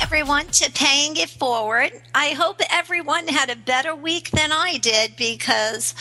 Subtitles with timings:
[0.00, 1.90] everyone, to Paying It Forward.
[2.14, 5.94] I hope everyone had a better week than I did because,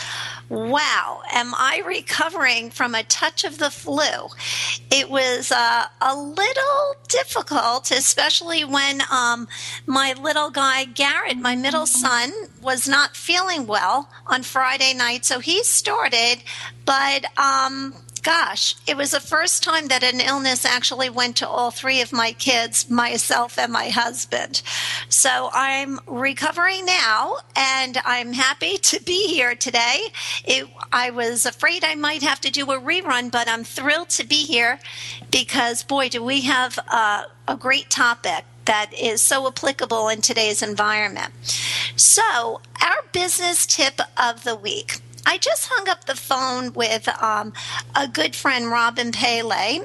[0.47, 4.29] wow, am I recovering from a touch of the flu?
[4.89, 9.49] It was uh, a little difficult, especially when um,
[9.85, 15.25] my little guy, Garrett, my middle son, was not feeling well on Friday night.
[15.25, 16.37] So he started,
[16.85, 21.71] but um, gosh, it was the first time that an illness actually went to all
[21.71, 24.61] three of my kids, myself and my husband.
[25.09, 30.07] So I'm recovering now and I'm happy to be here today.
[30.45, 34.25] It, I was afraid I might have to do a rerun, but I'm thrilled to
[34.25, 34.79] be here
[35.31, 40.61] because, boy, do we have a, a great topic that is so applicable in today's
[40.61, 41.33] environment.
[41.95, 45.01] So, our business tip of the week.
[45.29, 47.53] I just hung up the phone with um,
[47.95, 49.81] a good friend, Robin Pele,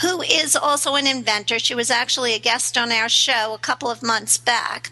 [0.00, 1.58] who is also an inventor.
[1.58, 4.90] She was actually a guest on our show a couple of months back.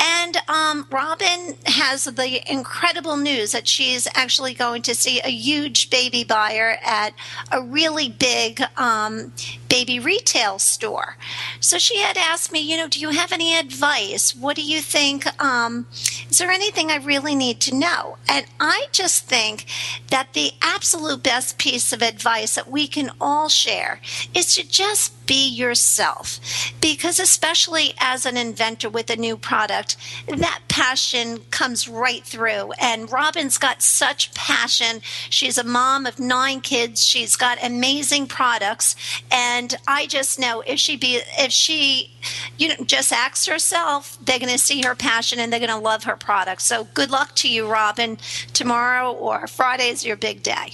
[0.00, 5.90] And um, Robin has the incredible news that she's actually going to see a huge
[5.90, 7.12] baby buyer at
[7.52, 9.34] a really big um,
[9.68, 11.18] baby retail store.
[11.60, 14.34] So she had asked me, you know, do you have any advice?
[14.34, 15.26] What do you think?
[15.42, 15.86] Um,
[16.30, 18.16] is there anything I really need to know?
[18.26, 19.64] And I just think
[20.10, 24.00] that the absolute best piece of advice that we can all share
[24.34, 26.40] is to just be yourself.
[26.80, 29.96] Because, especially as an inventor with a new product,
[30.26, 32.72] that passion comes right through.
[32.80, 35.00] And Robin's got such passion.
[35.30, 37.04] She's a mom of nine kids.
[37.04, 38.96] She's got amazing products.
[39.30, 42.10] And I just know if she be, if she,
[42.56, 45.76] you know, just acts herself, they're going to see her passion and they're going to
[45.76, 46.62] love her product.
[46.62, 48.18] So good luck to you, Robin.
[48.54, 50.72] Tomorrow or Friday is your big day.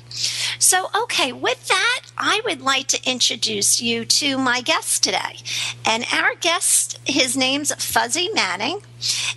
[0.59, 5.38] So, okay, with that, I would like to introduce you to my guest today.
[5.84, 8.81] And our guest, his name's Fuzzy Manning,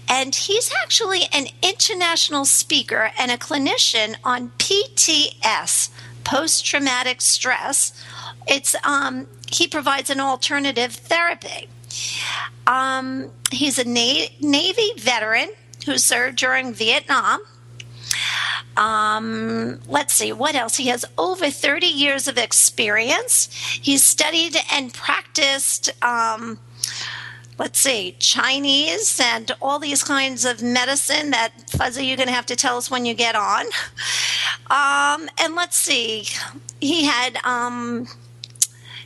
[0.07, 5.89] and he's actually an international speaker and a clinician on PTS,
[6.23, 7.93] post traumatic stress.
[8.47, 11.69] It's um, he provides an alternative therapy.
[12.67, 15.49] Um, he's a Na- Navy veteran
[15.85, 17.41] who served during Vietnam.
[18.77, 20.77] Um, let's see, what else?
[20.77, 23.49] He has over 30 years of experience.
[23.53, 26.59] He's studied and practiced, um,
[27.57, 32.45] let's see, Chinese and all these kinds of medicine that, Fuzzy, you're going to have
[32.47, 33.65] to tell us when you get on.
[34.69, 36.27] Um, and let's see,
[36.79, 38.07] he had, um,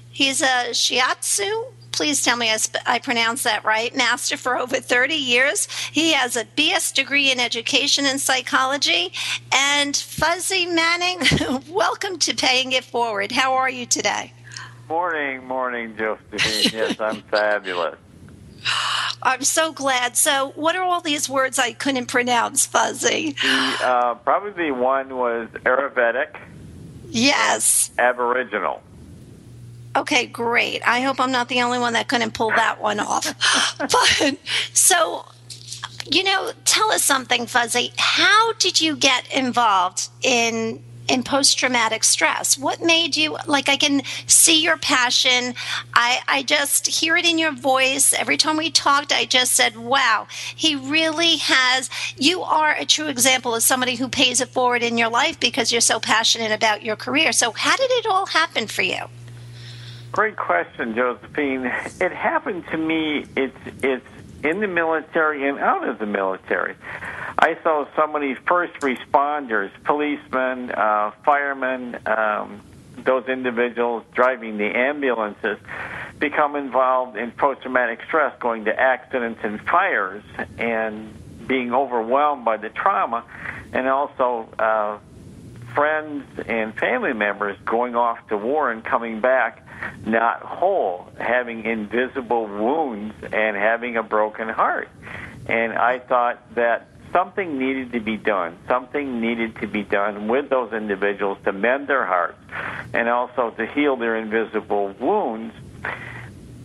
[0.10, 4.78] he's a shiatsu please tell me I, sp- I pronounce that right, master for over
[4.78, 5.68] 30 years.
[5.92, 9.14] He has a BS degree in education and psychology.
[9.54, 11.20] And Fuzzy Manning,
[11.70, 13.32] welcome to Paying It Forward.
[13.32, 14.34] How are you today?
[14.88, 16.72] Morning, morning, Josephine.
[16.74, 17.98] yes, I'm fabulous.
[19.24, 20.18] I'm so glad.
[20.18, 23.32] So, what are all these words I couldn't pronounce, Fuzzy?
[23.32, 26.36] The, uh, probably one was Ayurvedic.
[27.10, 27.92] Yes.
[27.98, 28.82] Aboriginal.
[29.96, 30.82] Okay, great.
[30.88, 33.34] I hope I'm not the only one that couldn't pull that one off.
[33.78, 34.38] but
[34.74, 35.26] so,
[36.10, 37.92] you know, tell us something, Fuzzy.
[37.98, 42.58] How did you get involved in in post traumatic stress?
[42.58, 43.68] What made you like?
[43.68, 45.56] I can see your passion.
[45.94, 49.12] I I just hear it in your voice every time we talked.
[49.12, 54.08] I just said, "Wow, he really has." You are a true example of somebody who
[54.08, 57.34] pays it forward in your life because you're so passionate about your career.
[57.34, 59.10] So, how did it all happen for you?
[60.12, 61.66] Great question, Josephine.
[61.66, 63.26] It happened to me.
[63.38, 64.06] It's it's
[64.44, 66.76] in the military and out of the military.
[67.40, 72.62] I saw so many first responders, policemen, uh, firemen, um,
[72.98, 75.58] those individuals driving the ambulances
[76.20, 80.24] become involved in post traumatic stress, going to accidents and fires,
[80.58, 83.24] and being overwhelmed by the trauma,
[83.72, 84.98] and also uh,
[85.74, 89.66] friends and family members going off to war and coming back
[90.06, 94.90] not whole, having invisible wounds and having a broken heart.
[95.48, 98.58] And I thought that something needed to be done.
[98.68, 102.38] Something needed to be done with those individuals to mend their hearts
[102.94, 105.54] and also to heal their invisible wounds.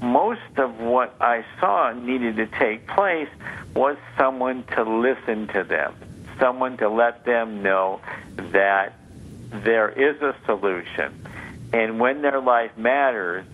[0.00, 3.28] Most of what I saw needed to take place
[3.74, 5.94] was someone to listen to them,
[6.38, 8.00] someone to let them know
[8.36, 8.94] that
[9.50, 11.26] there is a solution.
[11.72, 13.44] And when their life matters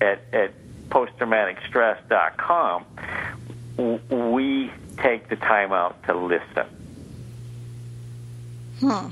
[0.00, 0.52] at, at
[0.90, 2.84] posttraumaticstress.com,
[4.10, 6.66] we take the time out to listen.
[8.80, 9.08] Hmm.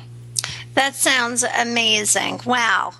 [0.74, 2.40] That sounds amazing.
[2.44, 2.92] Wow.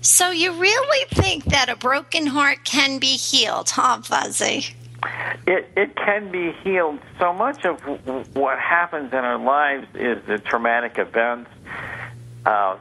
[0.00, 4.66] So you really think that a broken heart can be healed, huh, Fuzzy?
[5.46, 7.00] It, it can be healed.
[7.18, 7.80] So much of
[8.34, 11.50] what happens in our lives is the traumatic events,
[12.46, 12.78] uh,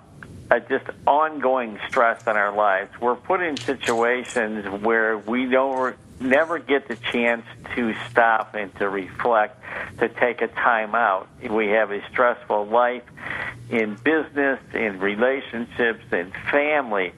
[0.49, 2.91] uh, just ongoing stress in our lives.
[3.01, 7.45] We're put in situations where we don't never get the chance
[7.75, 9.61] to stop and to reflect,
[9.99, 11.27] to take a time out.
[11.47, 13.03] We have a stressful life
[13.69, 17.13] in business, in relationships, in family,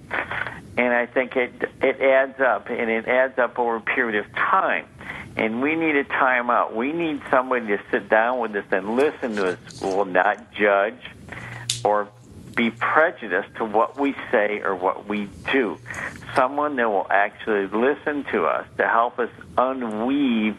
[0.78, 4.34] and I think it it adds up, and it adds up over a period of
[4.34, 4.86] time.
[5.36, 6.76] And we need a time out.
[6.76, 9.82] We need somebody to sit down with us and listen to us.
[9.82, 11.00] Will not judge
[11.84, 12.10] or
[12.56, 15.78] be prejudiced to what we say or what we do.
[16.36, 20.56] Someone that will actually listen to us to help us unweave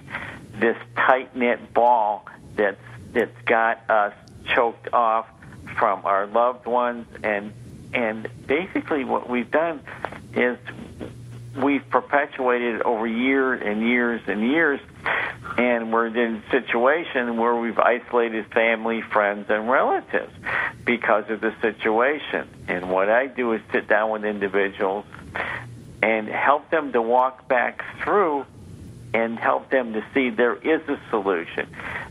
[0.59, 2.27] this tight knit ball
[2.57, 2.81] that's
[3.13, 4.13] that's got us
[4.55, 5.27] choked off
[5.79, 7.53] from our loved ones and
[7.93, 9.81] and basically what we've done
[10.35, 10.59] is
[11.57, 14.81] we've perpetuated over years and years and years
[15.59, 20.33] and we're in a situation where we've isolated family, friends, and relatives
[20.85, 22.49] because of the situation.
[22.69, 25.05] And what I do is sit down with individuals
[26.03, 28.47] and help them to walk back through
[29.13, 31.69] and help them to see there is a solution.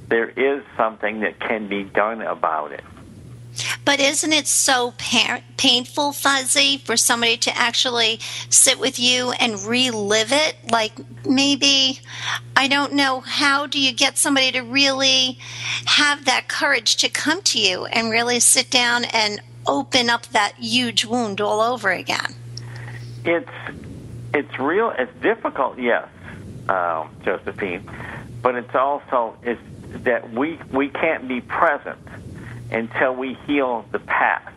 [0.07, 2.83] There is something that can be done about it.
[3.86, 9.60] But isn't it so pa- painful, Fuzzy, for somebody to actually sit with you and
[9.64, 10.58] relive it?
[10.72, 10.94] Like
[11.26, 12.02] maybe,
[12.56, 15.40] I don't know, how do you get somebody to really
[15.86, 20.54] have that courage to come to you and really sit down and open up that
[20.56, 22.36] huge wound all over again?
[23.25, 23.50] It's
[24.34, 24.94] it's real.
[24.98, 26.08] It's difficult, yes,
[26.70, 27.90] um, Josephine,
[28.42, 29.62] but it's also it's
[30.04, 31.98] that we we can't be present
[32.71, 34.56] until we heal the past.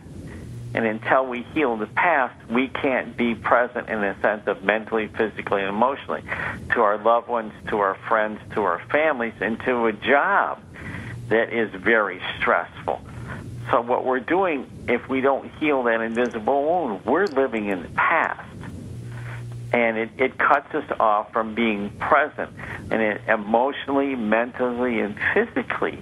[0.75, 5.07] And until we heal the past, we can't be present in a sense of mentally,
[5.07, 6.23] physically, and emotionally
[6.71, 10.59] to our loved ones, to our friends, to our families, and to a job
[11.29, 13.01] that is very stressful.
[13.69, 17.89] So, what we're doing, if we don't heal that invisible wound, we're living in the
[17.89, 18.49] past.
[19.71, 22.51] And it, it cuts us off from being present
[22.91, 25.99] and it emotionally, mentally, and physically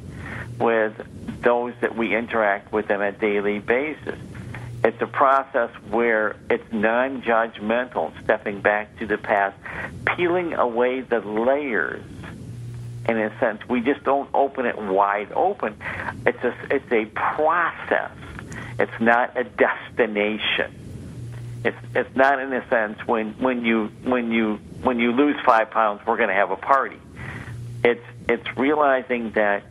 [0.62, 4.20] with those that we interact with on a daily basis.
[4.84, 9.58] It's a process where it's non judgmental, stepping back to the past,
[10.06, 12.04] peeling away the layers.
[13.08, 15.76] In a sense, we just don't open it wide open.
[16.26, 18.12] It's a, it's a process.
[18.80, 20.74] It's not a destination.
[21.64, 25.70] It's it's not in a sense when when you when you when you lose five
[25.70, 26.98] pounds, we're going to have a party.
[27.84, 29.64] It's it's realizing that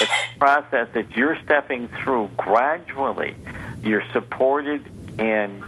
[0.00, 3.34] it's a process that you're stepping through gradually.
[3.82, 4.84] You're supported
[5.18, 5.62] and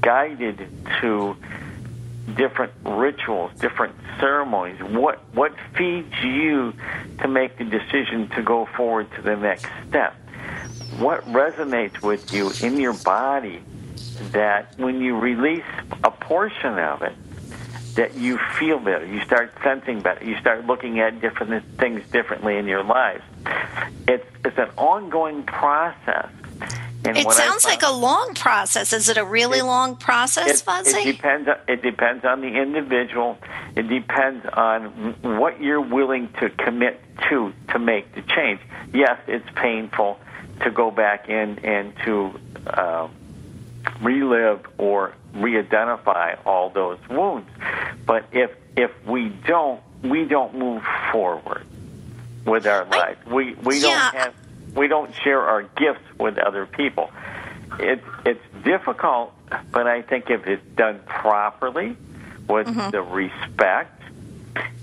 [0.00, 0.68] guided
[1.00, 1.36] to
[2.36, 4.80] different rituals, different ceremonies.
[4.82, 6.74] What what feeds you
[7.20, 10.14] to make the decision to go forward to the next step?
[10.98, 13.62] What resonates with you in your body
[14.32, 15.64] that when you release
[16.02, 17.14] a portion of it,
[17.96, 22.56] that you feel better, you start sensing better, you start looking at different things differently
[22.56, 23.22] in your life.
[24.08, 26.30] It's it's an ongoing process.
[27.04, 28.92] And it sounds like a long process.
[28.92, 30.98] Is it a really it, long process, Fuzzy?
[30.98, 31.48] It depends.
[31.68, 33.38] It depends on the individual.
[33.76, 38.60] It depends on what you're willing to commit to to make the change.
[38.92, 40.18] Yes, it's painful
[40.62, 43.08] to go back in and to uh,
[44.00, 47.48] relive or re-identify all those wounds.
[48.04, 51.66] But if if we don't, we don't move forward
[52.46, 53.18] with our life.
[53.26, 54.10] We we don't Yeah.
[54.12, 54.34] have
[54.74, 57.10] we don't share our gifts with other people.
[57.78, 59.34] It it's difficult,
[59.70, 61.96] but I think if it's done properly,
[62.48, 62.90] with mm-hmm.
[62.90, 64.02] the respect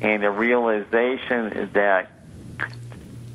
[0.01, 2.11] and the realization that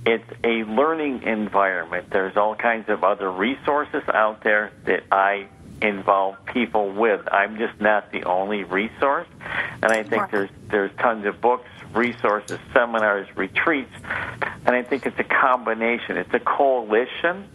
[0.07, 2.09] it's a learning environment.
[2.11, 5.49] There's all kinds of other resources out there that I
[5.83, 7.29] involve people with.
[7.31, 9.29] I'm just not the only resource,
[9.83, 10.31] and I think Right.
[10.31, 13.93] there's there's tons of books, resources, seminars, retreats,
[14.67, 16.17] and I think it's a combination.
[16.17, 17.49] It's a coalition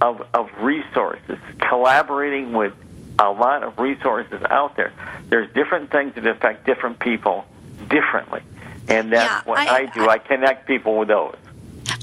[0.00, 2.72] of of resources collaborating with
[3.18, 4.92] a lot of resources out there.
[5.28, 7.44] There's different things that affect different people
[7.88, 8.40] differently,
[8.88, 10.08] and that's Yeah, what I- I do.
[10.08, 11.36] I connect people with those.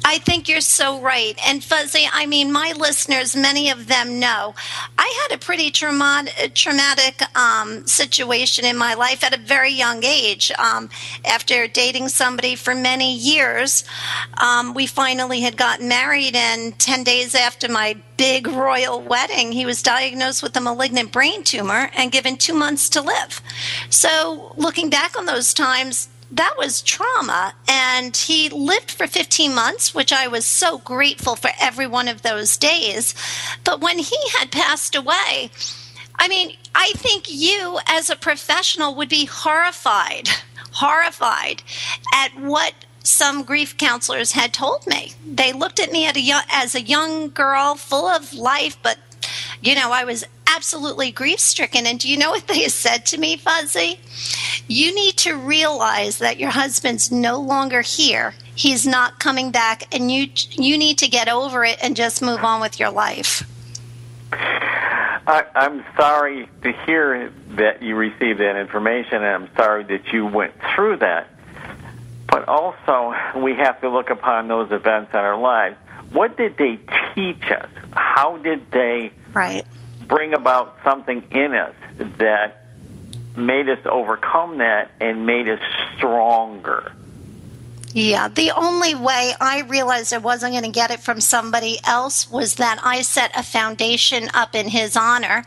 [0.03, 1.37] I think you're so right.
[1.47, 4.55] And Fuzzy, I mean, my listeners, many of them know
[4.97, 10.03] I had a pretty traumatic, traumatic um, situation in my life at a very young
[10.03, 10.51] age.
[10.57, 10.89] Um,
[11.25, 13.83] after dating somebody for many years,
[14.37, 19.65] um, we finally had gotten married, and 10 days after my big royal wedding, he
[19.65, 23.41] was diagnosed with a malignant brain tumor and given two months to live.
[23.89, 27.53] So, looking back on those times, that was trauma.
[27.67, 32.21] And he lived for 15 months, which I was so grateful for every one of
[32.21, 33.13] those days.
[33.63, 35.51] But when he had passed away,
[36.15, 40.29] I mean, I think you as a professional would be horrified,
[40.73, 41.63] horrified
[42.13, 42.73] at what
[43.03, 45.13] some grief counselors had told me.
[45.25, 48.99] They looked at me at a as a young girl full of life, but
[49.61, 50.23] you know, I was
[50.55, 51.85] absolutely grief stricken.
[51.85, 53.99] And do you know what they said to me, Fuzzy?
[54.67, 58.33] You need to realize that your husband's no longer here.
[58.55, 62.43] He's not coming back, and you you need to get over it and just move
[62.43, 63.43] on with your life.
[64.33, 70.25] I, I'm sorry to hear that you received that information, and I'm sorry that you
[70.25, 71.27] went through that.
[72.27, 75.77] But also, we have to look upon those events in our lives.
[76.11, 76.79] What did they
[77.15, 77.69] teach us?
[77.91, 79.65] How did they Right.
[80.07, 81.75] Bring about something in us
[82.17, 82.65] that
[83.35, 85.59] made us overcome that and made us
[85.95, 86.91] stronger?
[87.93, 92.29] Yeah, the only way I realized I wasn't going to get it from somebody else
[92.31, 95.43] was that I set a foundation up in his honor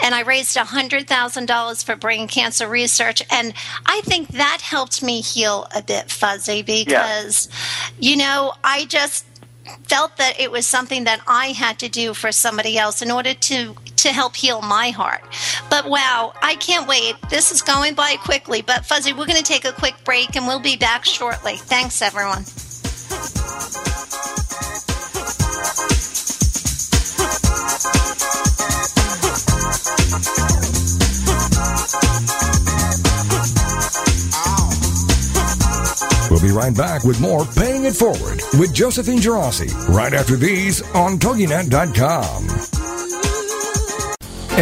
[0.00, 3.22] and I raised $100,000 for brain cancer research.
[3.30, 3.52] And
[3.84, 7.50] I think that helped me heal a bit fuzzy because,
[7.98, 9.26] you know, I just
[9.84, 13.34] felt that it was something that I had to do for somebody else in order
[13.34, 15.22] to to help heal my heart.
[15.70, 17.14] But wow, I can't wait.
[17.30, 18.60] This is going by quickly.
[18.60, 21.56] But Fuzzy, we're going to take a quick break and we'll be back shortly.
[21.56, 22.44] Thanks, everyone.
[36.62, 42.44] Right back with more Paying It Forward with Josephine Geraci right after these on TogiNet.com.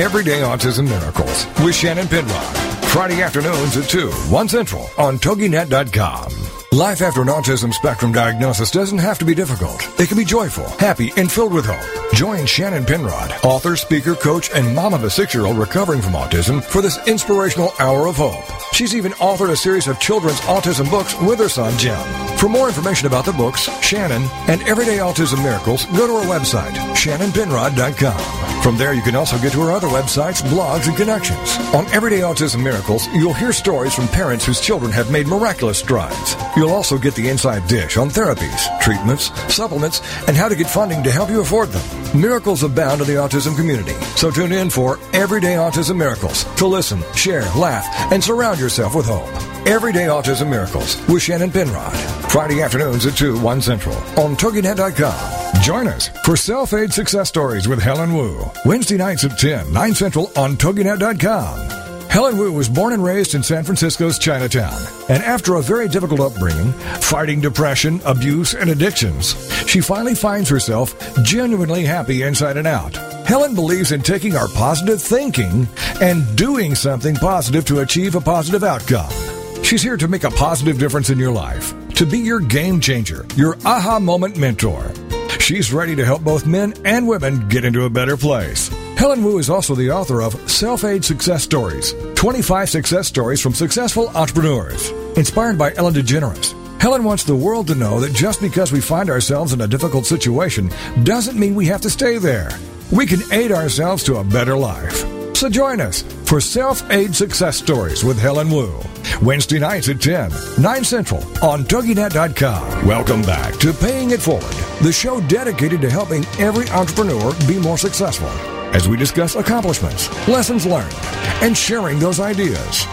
[0.02, 2.56] Everyday Autism Miracles with Shannon Penrod.
[2.86, 6.39] Friday afternoons at 2, 1 Central on TogiNet.com.
[6.72, 9.82] Life after an autism spectrum diagnosis doesn't have to be difficult.
[9.98, 12.14] It can be joyful, happy, and filled with hope.
[12.14, 16.80] Join Shannon Penrod, author, speaker, coach, and mom of a six-year-old recovering from autism for
[16.80, 18.44] this inspirational hour of hope.
[18.72, 21.98] She's even authored a series of children's autism books with her son, Jim.
[22.40, 26.72] For more information about the books, Shannon, and Everyday Autism Miracles, go to her website,
[26.96, 28.62] shannonpenrod.com.
[28.62, 31.58] From there, you can also get to her other websites, blogs, and connections.
[31.74, 36.34] On Everyday Autism Miracles, you'll hear stories from parents whose children have made miraculous strides.
[36.56, 41.02] You'll also get the inside dish on therapies, treatments, supplements, and how to get funding
[41.02, 42.18] to help you afford them.
[42.18, 43.92] Miracles abound in the autism community.
[44.16, 49.04] So tune in for Everyday Autism Miracles to listen, share, laugh, and surround yourself with
[49.04, 49.28] hope.
[49.66, 51.92] Everyday Autism Miracles with Shannon Penrod.
[52.30, 55.62] Friday afternoons at 2, 1 Central on TogiNet.com.
[55.62, 58.42] Join us for Self-Aid Success Stories with Helen Wu.
[58.64, 62.08] Wednesday nights at 10, 9 Central on TogiNet.com.
[62.08, 66.20] Helen Wu was born and raised in San Francisco's Chinatown, and after a very difficult
[66.20, 69.34] upbringing, fighting depression, abuse, and addictions,
[69.68, 72.96] she finally finds herself genuinely happy inside and out.
[73.26, 75.68] Helen believes in taking our positive thinking
[76.00, 79.29] and doing something positive to achieve a positive outcome.
[79.70, 83.24] She's here to make a positive difference in your life, to be your game changer,
[83.36, 84.90] your aha moment mentor.
[85.38, 88.66] She's ready to help both men and women get into a better place.
[88.98, 93.54] Helen Wu is also the author of Self Aid Success Stories 25 Success Stories from
[93.54, 94.90] Successful Entrepreneurs.
[95.16, 99.08] Inspired by Ellen DeGeneres, Helen wants the world to know that just because we find
[99.08, 100.68] ourselves in a difficult situation
[101.04, 102.50] doesn't mean we have to stay there.
[102.90, 105.04] We can aid ourselves to a better life.
[105.36, 108.72] So join us for Self Aid Success Stories with Helen Wu.
[109.20, 112.86] Wednesday nights at 10, 9 Central on TogiNet.com.
[112.86, 117.76] Welcome back to Paying It Forward, the show dedicated to helping every entrepreneur be more
[117.76, 118.28] successful
[118.72, 120.94] as we discuss accomplishments, lessons learned,
[121.42, 122.86] and sharing those ideas.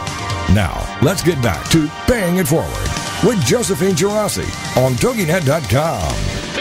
[0.52, 2.90] Now, let's get back to Paying It Forward
[3.24, 4.48] with Josephine Geraci
[4.84, 6.58] on TogiNet.com.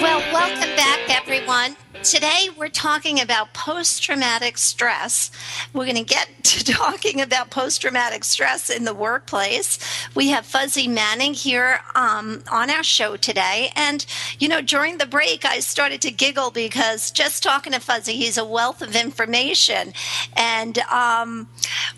[0.00, 1.76] Well, welcome back, everyone.
[2.02, 5.30] Today, we're talking about post traumatic stress.
[5.74, 9.78] We're going to get to talking about post traumatic stress in the workplace.
[10.14, 13.70] We have Fuzzy Manning here um, on our show today.
[13.76, 14.06] And,
[14.38, 18.38] you know, during the break, I started to giggle because just talking to Fuzzy, he's
[18.38, 19.92] a wealth of information.
[20.34, 21.48] And um,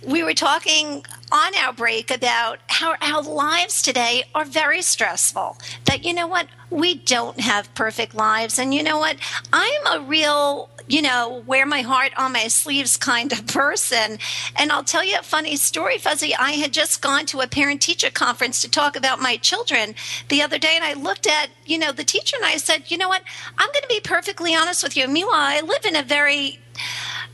[0.05, 5.57] we were talking on our break about how our lives today are very stressful.
[5.87, 8.59] That, you know what, we don't have perfect lives.
[8.59, 9.17] And you know what,
[9.53, 14.19] I'm a real you know, wear my heart on my sleeves kind of person.
[14.57, 16.35] And I'll tell you a funny story, Fuzzy.
[16.35, 19.95] I had just gone to a parent teacher conference to talk about my children
[20.29, 22.99] the other day, and I looked at, you know, the teacher and I said, you
[22.99, 23.23] know what,
[23.57, 25.09] I'm going to be perfectly honest with you.
[25.09, 26.59] Meanwhile, I live in a very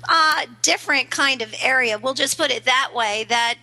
[0.09, 1.99] uh, different kind of area.
[1.99, 3.57] We'll just put it that way that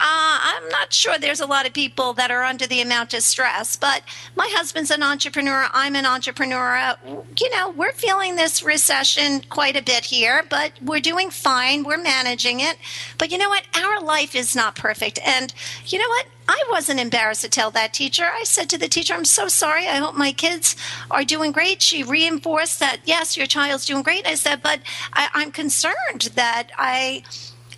[0.00, 3.22] uh, I'm not sure there's a lot of people that are under the amount of
[3.22, 4.02] stress, but
[4.36, 5.68] my husband's an entrepreneur.
[5.72, 6.76] I'm an entrepreneur.
[6.76, 6.96] Uh,
[7.38, 11.82] you know, we're feeling this recession quite a bit here, but we're doing fine.
[11.82, 12.78] We're managing it.
[13.18, 13.64] But you know what?
[13.76, 15.18] Our life is not perfect.
[15.24, 15.52] And
[15.86, 16.26] you know what?
[16.48, 18.24] I wasn't embarrassed to tell that teacher.
[18.24, 19.86] I said to the teacher, I'm so sorry.
[19.86, 20.76] I hope my kids
[21.10, 21.82] are doing great.
[21.82, 24.26] She reinforced that, yes, your child's doing great.
[24.26, 24.80] I said, but
[25.12, 27.22] I, I'm concerned that I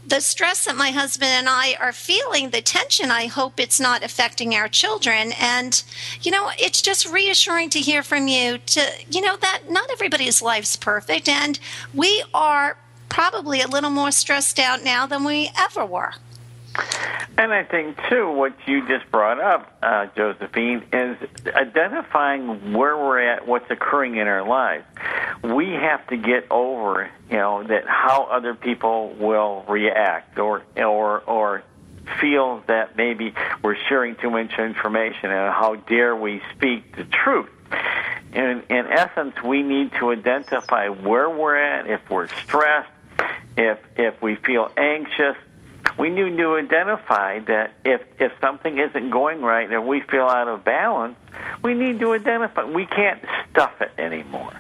[0.07, 4.03] the stress that my husband and I are feeling, the tension, I hope it's not
[4.03, 5.33] affecting our children.
[5.39, 5.83] And,
[6.23, 10.43] you know, it's just reassuring to hear from you to, you know, that not everybody's
[10.43, 11.29] life's perfect.
[11.29, 11.59] And
[11.95, 12.77] we are
[13.09, 16.15] probably a little more stressed out now than we ever were.
[17.39, 23.21] And I think too, what you just brought up, uh, Josephine, is identifying where we're
[23.21, 24.85] at, what's occurring in our lives.
[25.43, 31.21] We have to get over, you know, that how other people will react, or or
[31.21, 31.63] or
[32.21, 37.49] feel that maybe we're sharing too much information, and how dare we speak the truth.
[38.35, 42.91] In in essence, we need to identify where we're at, if we're stressed,
[43.57, 45.37] if if we feel anxious
[46.01, 50.49] we need to identify that if if something isn't going right and we feel out
[50.49, 51.17] of balance,
[51.63, 52.65] we need to identify.
[52.65, 54.53] We can't stuff it anymore.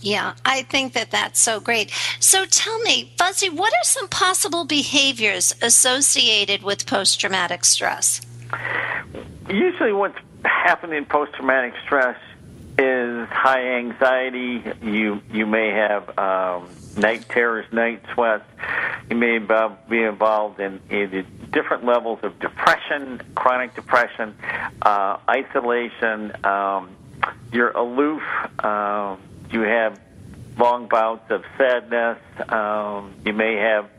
[0.00, 1.90] Yeah, I think that that's so great.
[2.20, 8.20] So tell me, Fuzzy, what are some possible behaviors associated with post traumatic stress?
[9.48, 12.18] Usually, what's happening in post traumatic stress
[12.78, 14.62] is high anxiety.
[14.80, 18.44] You you may have um, night terrors, night sweats.
[19.10, 24.34] You may be involved in, in different levels of depression, chronic depression,
[24.82, 26.32] uh, isolation.
[26.44, 26.96] Um,
[27.52, 28.22] you're aloof.
[28.58, 29.16] Uh,
[29.50, 29.98] you have
[30.58, 32.18] long bouts of sadness.
[32.48, 33.90] Um, you may have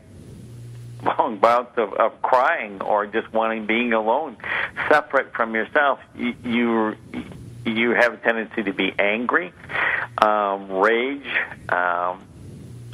[1.02, 4.36] long bouts of, of crying or just wanting being alone,
[4.88, 6.00] separate from yourself.
[6.16, 6.96] You, you
[7.64, 9.52] you have a tendency to be angry,
[10.18, 11.26] um, rage.
[11.68, 12.22] Um,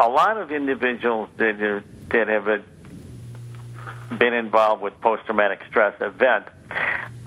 [0.02, 2.62] a lot of individuals that are, that have a,
[4.16, 6.44] been involved with post-traumatic stress event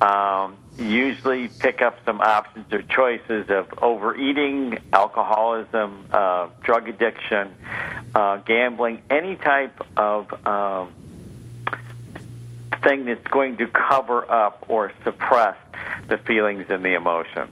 [0.01, 7.55] um, usually pick up some options or choices of overeating, alcoholism, uh, drug addiction,
[8.13, 10.91] uh, gambling, any type of um,
[12.83, 15.55] thing that's going to cover up or suppress
[16.09, 17.51] the feelings and the emotions.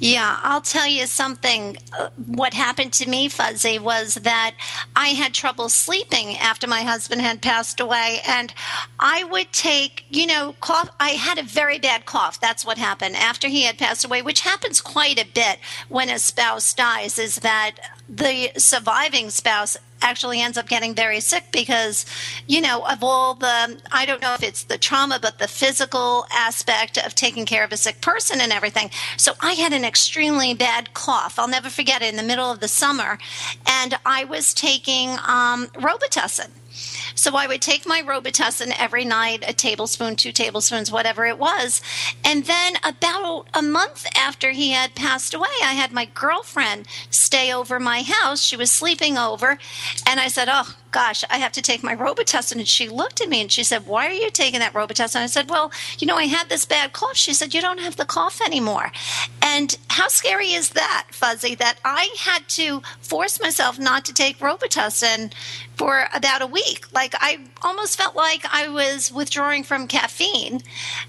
[0.00, 1.76] Yeah, I'll tell you something.
[1.92, 4.54] Uh, what happened to me, Fuzzy, was that
[4.96, 8.20] I had trouble sleeping after my husband had passed away.
[8.26, 8.54] And
[8.98, 10.88] I would take, you know, cough.
[10.98, 12.40] I had a very bad cough.
[12.40, 15.58] That's what happened after he had passed away, which happens quite a bit
[15.90, 17.72] when a spouse dies, is that
[18.08, 22.06] the surviving spouse actually ends up getting very sick because,
[22.46, 26.26] you know, of all the, I don't know if it's the trauma, but the physical
[26.32, 28.90] aspect of taking care of a sick person and everything.
[29.16, 31.38] So I had an extremely bad cough.
[31.38, 33.18] I'll never forget it in the middle of the summer.
[33.66, 36.50] And I was taking um, Robitussin.
[37.20, 41.82] So I would take my Robitussin every night, a tablespoon, two tablespoons, whatever it was.
[42.24, 47.52] And then about a month after he had passed away, I had my girlfriend stay
[47.52, 48.42] over my house.
[48.42, 49.58] She was sleeping over.
[50.06, 52.58] And I said, Oh, gosh, I have to take my Robitussin.
[52.58, 55.20] And she looked at me and she said, Why are you taking that Robitussin?
[55.20, 57.16] I said, Well, you know, I had this bad cough.
[57.16, 58.92] She said, You don't have the cough anymore.
[59.42, 64.38] And how scary is that, Fuzzy, that I had to force myself not to take
[64.38, 65.32] Robitussin
[65.76, 66.92] for about a week.
[66.92, 70.60] Like I almost felt like I was withdrawing from caffeine,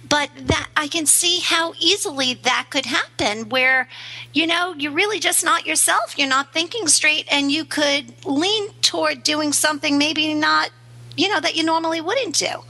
[0.08, 3.90] but that I can see how easily that could happen where
[4.34, 6.18] you know, you're really just not yourself.
[6.18, 10.70] You're not thinking straight and you could lean toward doing something maybe not,
[11.16, 12.64] you know, that you normally wouldn't do.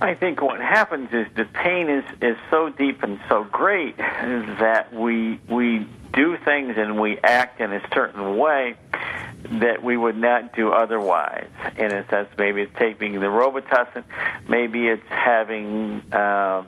[0.00, 4.92] I think what happens is the pain is, is so deep and so great that
[4.92, 8.74] we we do things and we act in a certain way
[9.44, 11.48] that we would not do otherwise.
[11.76, 14.04] In a sense, maybe it's taking the Robitussin,
[14.48, 16.64] maybe it's having uh,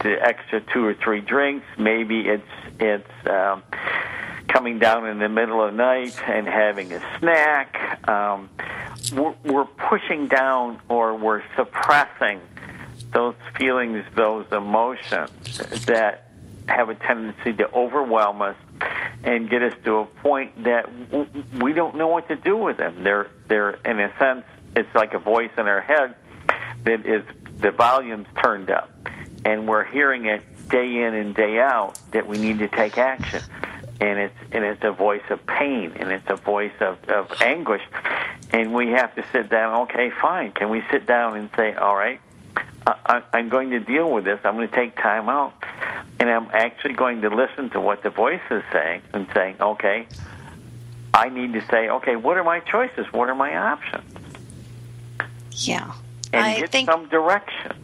[0.00, 2.42] the extra two or three drinks, maybe it's
[2.78, 3.62] it's um,
[4.52, 8.08] coming down in the middle of the night and having a snack.
[8.08, 8.50] Um,
[9.12, 12.40] we're, we're pushing down or we're suppressing
[13.12, 15.30] those feelings, those emotions
[15.86, 16.28] that
[16.68, 18.56] have a tendency to overwhelm us
[19.24, 20.88] and get us to a point that
[21.60, 23.02] we don't know what to do with them.
[23.02, 24.44] They're they're in a sense
[24.76, 26.14] it's like a voice in our head
[26.84, 27.24] that is
[27.58, 28.90] the volume's turned up
[29.44, 33.42] and we're hearing it day in and day out that we need to take action.
[34.00, 37.82] And it's and it's a voice of pain and it's a voice of, of anguish.
[38.50, 40.52] And we have to sit down, okay, fine.
[40.52, 42.20] Can we sit down and say, All right,
[42.86, 44.40] I, I'm going to deal with this.
[44.44, 45.54] I'm going to take time out,
[46.18, 50.06] and I'm actually going to listen to what the voice is saying and saying, okay,
[51.12, 53.06] I need to say, okay, what are my choices?
[53.12, 54.14] What are my options?
[55.52, 55.92] Yeah,
[56.32, 57.76] and I get think some direction.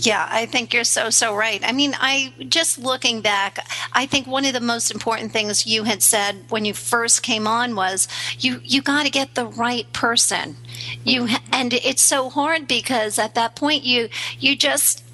[0.00, 1.60] Yeah, I think you're so so right.
[1.64, 3.58] I mean, I just looking back,
[3.92, 7.46] I think one of the most important things you had said when you first came
[7.46, 8.06] on was
[8.38, 10.56] you you got to get the right person.
[11.04, 14.08] You and it's so hard because at that point you
[14.38, 15.04] you just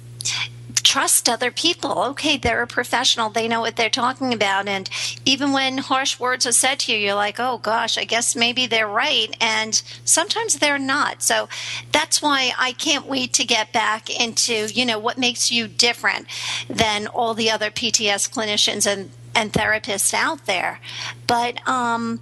[0.85, 2.03] trust other people.
[2.11, 3.29] Okay, they're a professional.
[3.29, 4.67] They know what they're talking about.
[4.67, 4.89] And
[5.25, 8.67] even when harsh words are said to you, you're like, oh gosh, I guess maybe
[8.67, 9.35] they're right.
[9.41, 11.23] And sometimes they're not.
[11.23, 11.49] So
[11.91, 16.27] that's why I can't wait to get back into, you know, what makes you different
[16.69, 20.79] than all the other PTS clinicians and, and therapists out there.
[21.27, 22.21] But, um,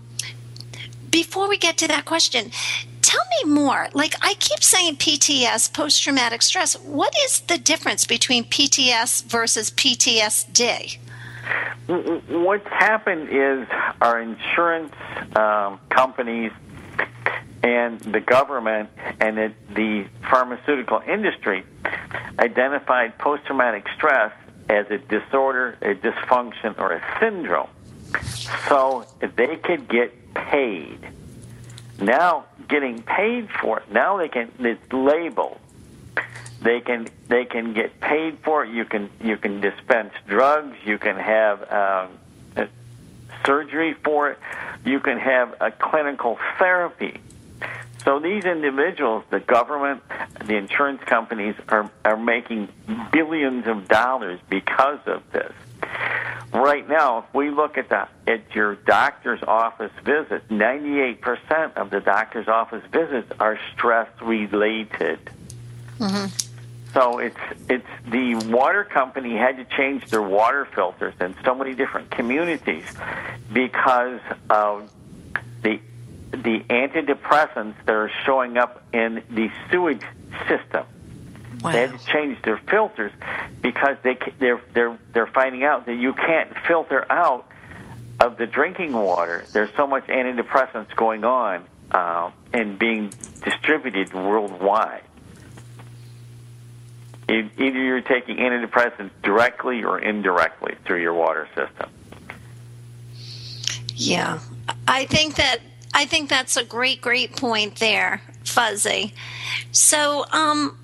[1.13, 2.49] before we get to that question,
[3.01, 3.87] tell me more.
[3.93, 6.73] Like I keep saying PTS, post traumatic stress.
[6.79, 10.97] What is the difference between PTS versus PTSD?
[12.29, 13.67] What's happened is
[14.01, 14.95] our insurance
[15.35, 16.51] um, companies
[17.61, 18.89] and the government
[19.21, 21.63] and the pharmaceutical industry
[22.39, 24.33] identified post traumatic stress
[24.67, 27.69] as a disorder, a dysfunction, or a syndrome.
[28.67, 30.99] So they could get paid.
[31.99, 33.91] Now getting paid for it.
[33.91, 35.59] Now they can it's labeled.
[36.61, 38.71] They can they can get paid for it.
[38.71, 40.75] You can you can dispense drugs.
[40.85, 42.67] You can have um,
[43.45, 44.39] surgery for it.
[44.85, 47.19] You can have a clinical therapy.
[48.03, 50.03] So these individuals, the government,
[50.45, 52.69] the insurance companies are are making
[53.11, 55.53] billions of dollars because of this
[56.53, 61.99] right now, if we look at the at your doctor's office visits, 98% of the
[61.99, 65.19] doctor's office visits are stress related.
[65.99, 66.27] Mm-hmm.
[66.93, 67.37] So it's
[67.69, 72.85] it's the water company had to change their water filters in so many different communities
[73.51, 74.91] because of
[75.63, 75.79] the
[76.31, 80.03] the antidepressants that are showing up in the sewage
[80.47, 80.85] system.
[81.63, 81.71] Wow.
[81.71, 83.11] They had to change their filters
[83.61, 87.47] because they they're they're they're finding out that you can't filter out
[88.19, 89.45] of the drinking water.
[89.53, 95.03] There's so much antidepressants going on uh, and being distributed worldwide.
[97.29, 101.89] Either you're taking antidepressants directly or indirectly through your water system.
[103.95, 104.39] Yeah,
[104.87, 105.59] I think that
[105.93, 109.13] I think that's a great, great point there, Fuzzy.
[109.71, 110.77] So, um,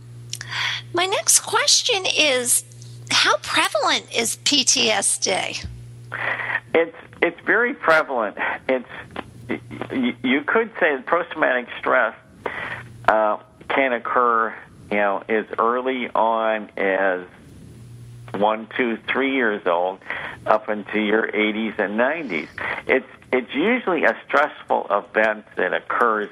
[0.94, 2.64] my next question is
[3.12, 5.66] how prevalent is PTSD?
[6.74, 8.38] It's it's very prevalent.
[8.68, 8.88] It's
[10.24, 12.16] you could say that post-traumatic stress
[13.08, 14.56] uh, can occur,
[14.92, 17.26] you know, as early on as
[18.34, 20.00] one, two, three years old,
[20.46, 22.48] up into your 80s and 90s.
[22.88, 26.30] It's it's usually a stressful event that occurs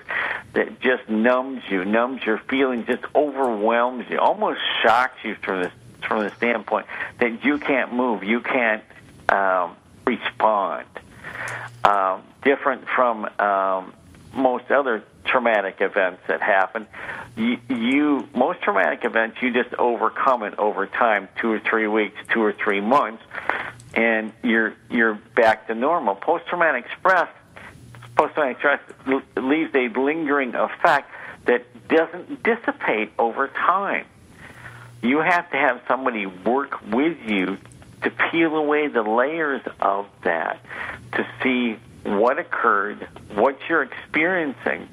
[0.53, 5.71] that just numbs you, numbs your feelings, just overwhelms you, almost shocks you from the
[6.07, 6.85] from the standpoint
[7.19, 8.83] that you can't move, you can't
[9.29, 10.85] um, respond.
[11.83, 13.93] Um, different from um,
[14.33, 16.87] most other traumatic events that happen.
[17.35, 22.15] You, you most traumatic events you just overcome it over time, two or three weeks,
[22.33, 23.23] two or three months,
[23.97, 26.15] and you're you're back to normal.
[26.15, 27.27] Post traumatic stress
[28.15, 28.79] post traumatic stress
[29.35, 31.11] leaves a lingering effect
[31.45, 34.05] that doesn't dissipate over time.
[35.01, 37.57] You have to have somebody work with you
[38.03, 40.59] to peel away the layers of that
[41.13, 44.87] to see what occurred, what you're experiencing,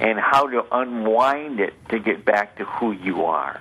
[0.00, 3.60] and how to unwind it to get back to who you are.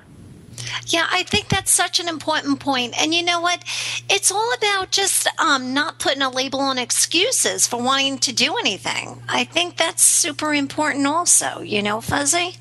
[0.88, 2.93] Yeah, I think that's such an important point.
[3.01, 3.63] And you know what?
[4.10, 8.57] It's all about just um, not putting a label on excuses for wanting to do
[8.57, 9.21] anything.
[9.29, 11.62] I think that's super important, also.
[11.62, 12.55] You know, Fuzzy.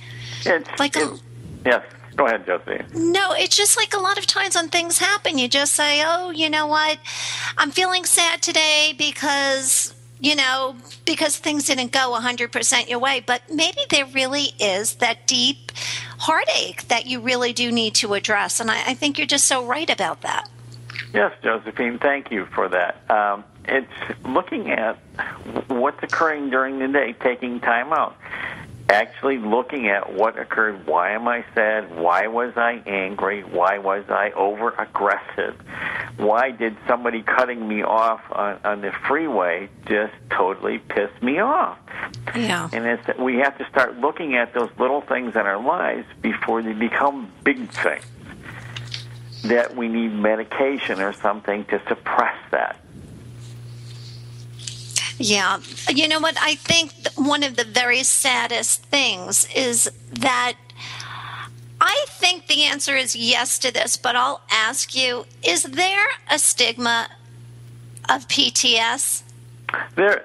[0.44, 1.18] It's like a,
[1.64, 1.82] yes.
[2.16, 2.84] Go ahead, Josie.
[2.94, 6.30] No, it's just like a lot of times when things happen, you just say, "Oh,
[6.30, 6.98] you know what?
[7.56, 13.42] I'm feeling sad today because." You know, because things didn't go 100% your way, but
[13.50, 15.72] maybe there really is that deep
[16.18, 18.60] heartache that you really do need to address.
[18.60, 20.48] And I, I think you're just so right about that.
[21.14, 23.10] Yes, Josephine, thank you for that.
[23.10, 23.90] Um, it's
[24.24, 24.96] looking at
[25.68, 28.16] what's occurring during the day, taking time out,
[28.90, 30.86] actually looking at what occurred.
[30.86, 31.96] Why am I sad?
[31.96, 33.42] Why was I angry?
[33.42, 35.58] Why was I over aggressive?
[36.16, 41.78] Why did somebody cutting me off on, on the freeway just totally piss me off?
[42.34, 42.68] Yeah.
[42.72, 46.62] And it's, we have to start looking at those little things in our lives before
[46.62, 48.04] they become big things.
[49.44, 52.76] That we need medication or something to suppress that.
[55.20, 55.60] Yeah.
[55.90, 56.36] You know what?
[56.40, 60.54] I think one of the very saddest things is that
[61.78, 66.38] I think the answer is yes to this, but I'll ask you is there a
[66.38, 67.08] stigma
[68.08, 69.22] of PTS?
[69.94, 70.24] There,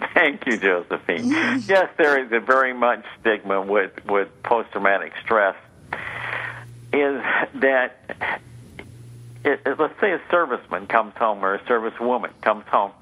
[0.14, 1.30] thank you, Josephine.
[1.66, 5.56] Yes, there is a very much stigma with, with post traumatic stress.
[6.92, 7.22] Is
[7.54, 8.40] that
[9.44, 12.92] it, it, let's say a serviceman comes home or a servicewoman comes home,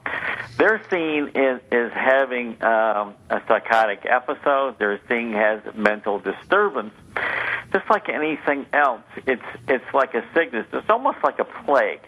[0.57, 4.79] they're seen as, having um, a psychotic episode.
[4.79, 6.95] They're seen as mental disturbance.
[7.73, 10.67] Just like anything else, it's it's like a sickness.
[10.73, 12.01] It's almost like a plague.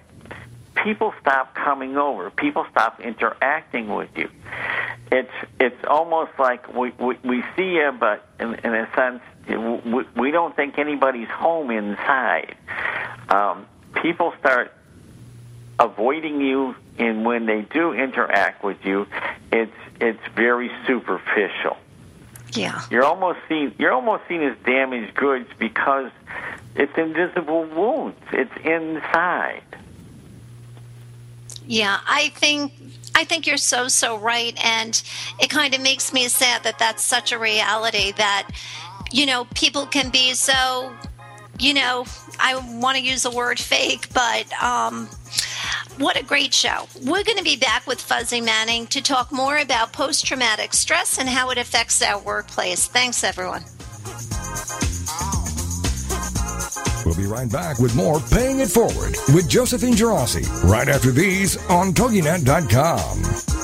[0.83, 2.31] People stop coming over.
[2.31, 4.29] People stop interacting with you.
[5.13, 10.05] It's it's almost like we we, we see you, but in, in a sense, we,
[10.17, 12.57] we don't think anybody's home inside.
[13.29, 14.73] Um, people start
[15.79, 19.07] avoiding you, and when they do interact with you,
[19.51, 21.77] it's it's very superficial.
[22.53, 26.11] Yeah, you're almost seen you're almost seen as damaged goods because
[26.75, 28.21] it's invisible wounds.
[28.33, 29.63] It's inside.
[31.67, 32.73] Yeah, I think
[33.15, 35.01] I think you're so so right, and
[35.41, 38.51] it kind of makes me sad that that's such a reality that
[39.11, 40.93] you know people can be so
[41.63, 42.05] you know,
[42.41, 45.07] I want to use the word fake, but um,
[45.99, 46.89] what a great show.
[47.03, 51.19] We're going to be back with Fuzzy Manning to talk more about post traumatic stress
[51.19, 52.89] and how it affects our workplace.
[52.89, 53.63] Thanks, everyone.
[57.07, 61.57] We'll be right back with more Paying It Forward with Josephine Geraci right after these
[61.69, 63.62] on TogiNet.com.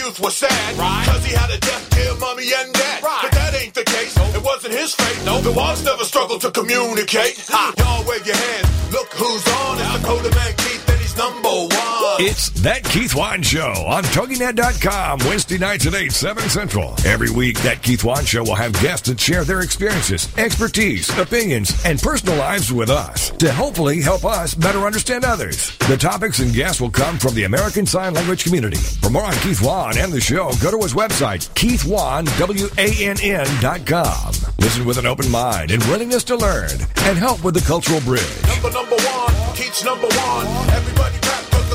[0.00, 1.04] youth was sad, right?
[1.06, 3.02] Cause he had a deaf, dear mommy and dad.
[3.02, 3.20] Right.
[3.22, 4.16] But that ain't the case.
[4.16, 4.34] Nope.
[4.34, 5.20] It wasn't his fate.
[5.24, 5.44] Nope.
[5.44, 7.36] The ones never struggled to communicate.
[7.52, 7.72] Ha.
[7.76, 8.68] Y'all wave your hands.
[8.92, 9.78] Look who's on.
[9.78, 10.89] It's the Coda Man Keith,
[11.20, 12.16] number one.
[12.18, 16.94] It's That Keith Wann Show on TogiNet.com, Wednesday nights at 8, 7 Central.
[17.04, 21.78] Every week, That Keith Wann Show will have guests that share their experiences, expertise, opinions,
[21.84, 25.76] and personal lives with us to hopefully help us better understand others.
[25.88, 28.78] The topics and guests will come from the American Sign Language community.
[28.78, 34.34] For more on Keith Wan and the show, go to his website, KeithWann.com.
[34.58, 36.70] Listen with an open mind and willingness to learn
[37.04, 38.22] and help with the cultural bridge.
[38.46, 40.46] Number number one, Keith's number one.
[40.70, 41.09] Everybody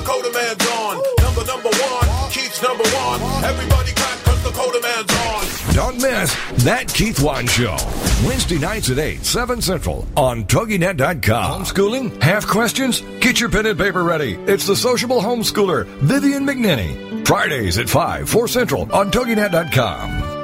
[0.06, 1.04] clap cause the Coda Man's on.
[1.22, 3.22] Number number one, Keith's number one.
[3.44, 5.76] Everybody clap cause the Coda Man's on.
[5.76, 7.78] Don't miss That Keith Wann Show.
[8.26, 11.64] Wednesday nights at 8, 7 Central on TogiNet.com.
[11.64, 12.22] Homeschooling?
[12.22, 13.02] Have questions?
[13.20, 14.34] Get your pen and paper ready.
[14.48, 17.26] It's the sociable homeschooler, Vivian McNinney.
[17.28, 20.25] Fridays at 5, 4 Central on TogiNet.com.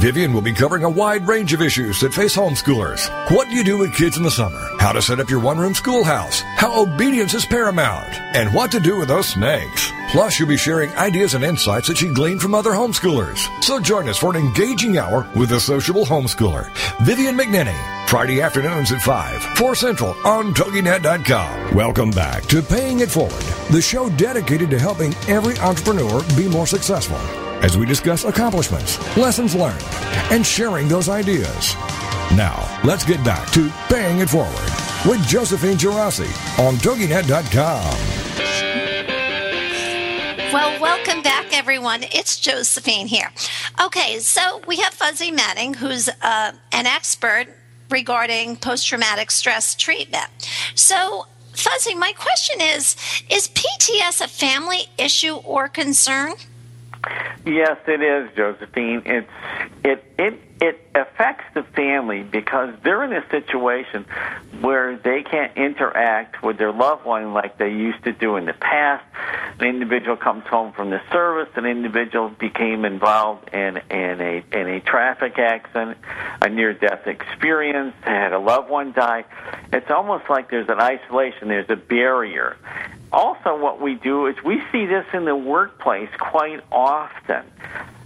[0.00, 3.06] Vivian will be covering a wide range of issues that face homeschoolers.
[3.36, 4.58] What do you do with kids in the summer?
[4.78, 6.40] How to set up your one room schoolhouse?
[6.56, 8.08] How obedience is paramount?
[8.34, 9.92] And what to do with those snakes?
[10.10, 13.46] Plus, you'll be sharing ideas and insights that she gleaned from other homeschoolers.
[13.62, 16.70] So join us for an engaging hour with a sociable homeschooler,
[17.02, 18.08] Vivian McNinney.
[18.08, 21.74] Friday afternoons at 5, 4 Central on TogiNet.com.
[21.74, 26.66] Welcome back to Paying It Forward, the show dedicated to helping every entrepreneur be more
[26.66, 27.20] successful
[27.62, 29.82] as we discuss accomplishments, lessons learned,
[30.30, 31.74] and sharing those ideas.
[32.36, 34.70] Now, let's get back to Paying It Forward
[35.06, 38.20] with Josephine Geraci on TogiNet.com.
[40.52, 42.02] Well, welcome back, everyone.
[42.02, 43.30] It's Josephine here.
[43.84, 47.46] Okay, so we have Fuzzy Manning, who's uh, an expert
[47.88, 50.26] regarding post traumatic stress treatment.
[50.74, 52.96] So, Fuzzy, my question is
[53.28, 56.32] Is PTS a family issue or concern?
[57.46, 59.02] Yes, it is, Josephine.
[59.06, 59.30] It's
[59.84, 64.04] it it it affects the family because they're in a situation
[64.60, 68.52] where they can't interact with their loved one like they used to do in the
[68.52, 69.04] past.
[69.58, 74.68] An individual comes home from the service, an individual became involved in, in a in
[74.68, 75.96] a traffic accident,
[76.42, 79.24] a near death experience, had a loved one die.
[79.72, 82.56] It's almost like there's an isolation, there's a barrier.
[83.12, 87.44] Also what we do is we see this in the workplace quite often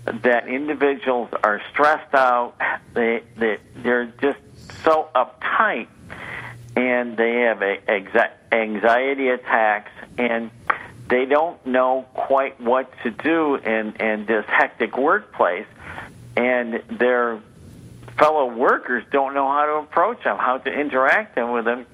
[0.04, 2.54] that individuals are stressed out.
[2.92, 4.38] They, they they're just
[4.84, 5.88] so uptight,
[6.76, 7.80] and they have a,
[8.52, 10.50] anxiety attacks, and
[11.08, 15.66] they don't know quite what to do in in this hectic workplace,
[16.36, 17.40] and their
[18.18, 21.86] fellow workers don't know how to approach them, how to interact them with them,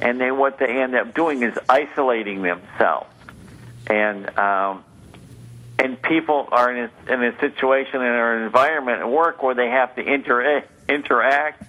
[0.00, 3.06] and they what they end up doing is isolating themselves,
[3.86, 4.84] and um,
[5.78, 9.68] and people are in a, in a situation in an environment at work where they
[9.68, 11.62] have to inter- interact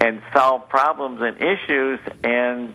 [0.00, 2.74] and solve problems and issues, and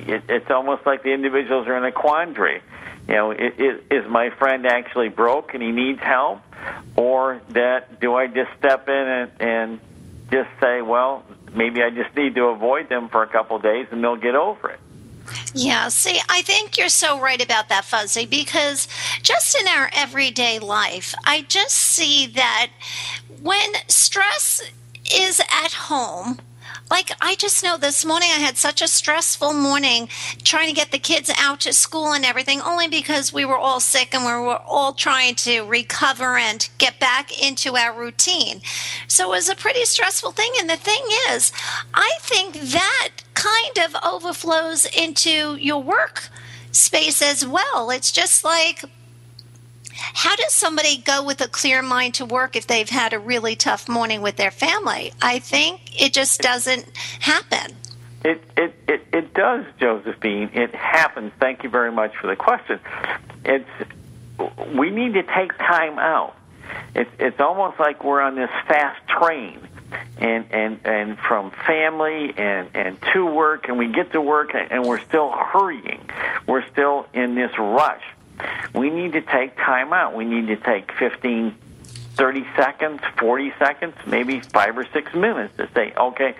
[0.00, 2.62] it, it's almost like the individuals are in a quandary.
[3.08, 6.40] You know, it, it, is my friend actually broke and he needs help,
[6.96, 9.80] or that do I just step in and, and
[10.30, 13.86] just say, well, maybe I just need to avoid them for a couple of days
[13.92, 14.80] and they'll get over it.
[15.54, 18.88] Yeah, see, I think you're so right about that, Fuzzy, because
[19.22, 22.70] just in our everyday life, I just see that
[23.42, 24.62] when stress
[25.14, 26.38] is at home,
[26.90, 30.08] like I just know this morning I had such a stressful morning
[30.44, 33.80] trying to get the kids out to school and everything, only because we were all
[33.80, 38.60] sick and we were all trying to recover and get back into our routine.
[39.08, 40.52] So it was a pretty stressful thing.
[40.58, 41.52] And the thing is,
[41.94, 46.28] I think that kind of overflows into your work
[46.70, 47.90] space as well.
[47.90, 48.84] It's just like
[49.96, 53.56] how does somebody go with a clear mind to work if they've had a really
[53.56, 55.12] tough morning with their family?
[55.22, 56.86] I think it just doesn't
[57.20, 57.76] happen.
[58.24, 60.50] It, it, it, it does, Josephine.
[60.52, 61.32] It happens.
[61.38, 62.80] Thank you very much for the question.
[63.44, 63.68] It's
[64.74, 66.36] we need to take time out.
[66.94, 69.60] It's it's almost like we're on this fast train,
[70.18, 74.84] and and and from family and and to work, and we get to work, and
[74.84, 76.00] we're still hurrying.
[76.46, 78.02] We're still in this rush
[78.74, 80.14] we need to take time out.
[80.14, 81.54] We need to take 15,
[82.16, 86.34] 30 seconds, 40 seconds, maybe five or six minutes to say, okay,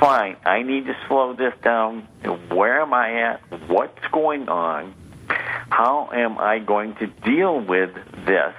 [0.00, 2.08] fine, I need to slow this down.
[2.50, 3.68] Where am I at?
[3.68, 4.94] What's going on?
[5.28, 7.94] How am I going to deal with
[8.26, 8.54] this?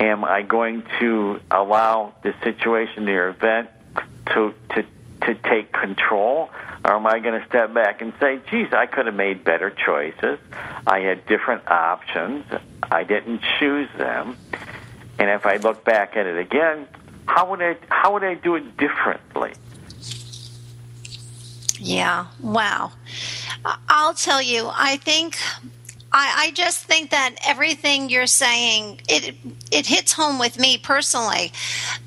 [0.00, 3.70] Am I going to allow the situation, the event,
[4.26, 4.84] to, to,
[5.26, 6.50] to take control?
[6.84, 9.70] Or am I going to step back and say, geez, I could have made better
[9.70, 10.38] choices.
[10.86, 12.44] I had different options.
[12.82, 14.36] I didn't choose them.
[15.18, 16.88] And if I look back at it again,
[17.26, 19.52] how would I how would I do it differently?
[21.78, 22.26] Yeah.
[22.40, 22.92] Wow.
[23.88, 25.36] I'll tell you, I think
[26.12, 29.34] I, I, just think that everything you're saying it
[29.70, 31.52] it hits home with me personally,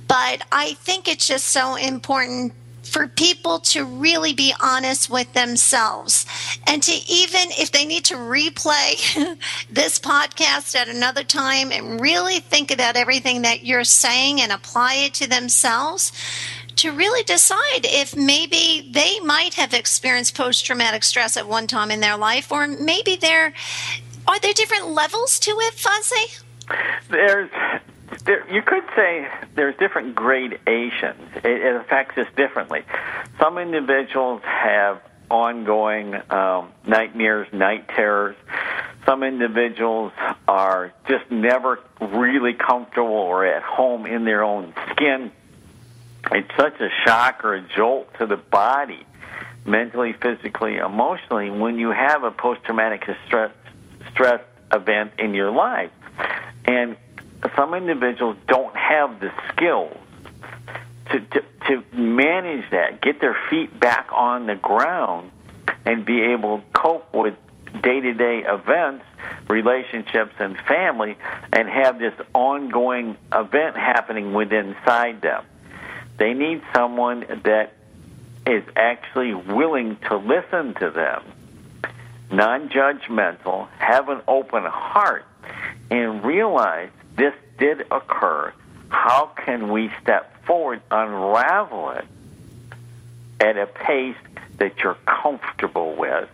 [0.08, 2.54] but I think it's just so important
[2.96, 6.26] for people to really be honest with themselves
[6.66, 9.38] and to even if they need to replay
[9.70, 14.94] this podcast at another time and really think about everything that you're saying and apply
[14.94, 16.14] it to themselves
[16.78, 21.92] to really decide if maybe they might have experienced post traumatic stress at one time
[21.92, 23.54] in their life or maybe there
[24.26, 26.34] are there different levels to it fuzzy?
[27.10, 27.50] There's
[28.26, 31.22] there, you could say there's different gradations.
[31.38, 32.82] It, it affects us differently.
[33.40, 38.36] Some individuals have ongoing um, nightmares, night terrors.
[39.06, 40.12] some individuals
[40.48, 45.32] are just never really comfortable or at home in their own skin.
[46.32, 49.06] It's such a shock or a jolt to the body,
[49.66, 53.52] mentally, physically, emotionally, when you have a post traumatic stress,
[54.12, 54.42] stress
[54.74, 55.92] event in your life.
[56.66, 56.98] And
[57.56, 59.96] some individuals don't have the skills
[61.12, 65.32] to, to, to manage that, get their feet back on the ground,
[65.86, 67.36] and be able to cope with
[67.82, 69.06] day to day events,
[69.48, 71.18] relationships, and family,
[71.54, 75.46] and have this ongoing event happening within inside them.
[76.18, 77.74] They need someone that
[78.48, 81.24] is actually willing to listen to them,
[82.32, 85.26] non judgmental, have an open heart,
[85.92, 88.54] and realize this did occur.
[88.90, 92.06] How can we step forward, unravel it
[93.40, 94.16] at a pace
[94.58, 96.30] that you're comfortable with,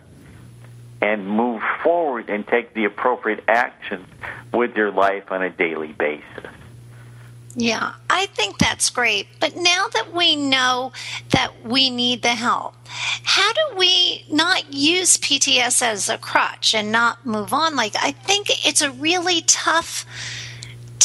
[1.02, 4.06] and move forward and take the appropriate actions
[4.52, 6.46] with your life on a daily basis.
[7.54, 9.26] Yeah, I think that's great.
[9.38, 10.92] But now that we know
[11.32, 16.90] that we need the help, how do we not use PTS as a crutch and
[16.90, 17.76] not move on?
[17.76, 20.06] Like, I think it's a really tough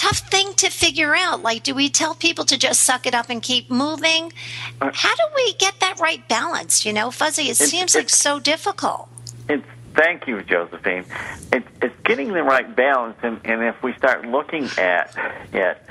[0.07, 1.41] tough thing to figure out.
[1.41, 4.31] Like, do we tell people to just suck it up and keep moving?
[4.79, 6.85] Uh, How do we get that right balance?
[6.85, 9.09] You know, Fuzzy, it seems like so difficult.
[9.49, 11.05] It's thank you, Josephine.
[11.51, 15.15] It's, it's getting the right balance, and, and if we start looking at
[15.53, 15.81] it,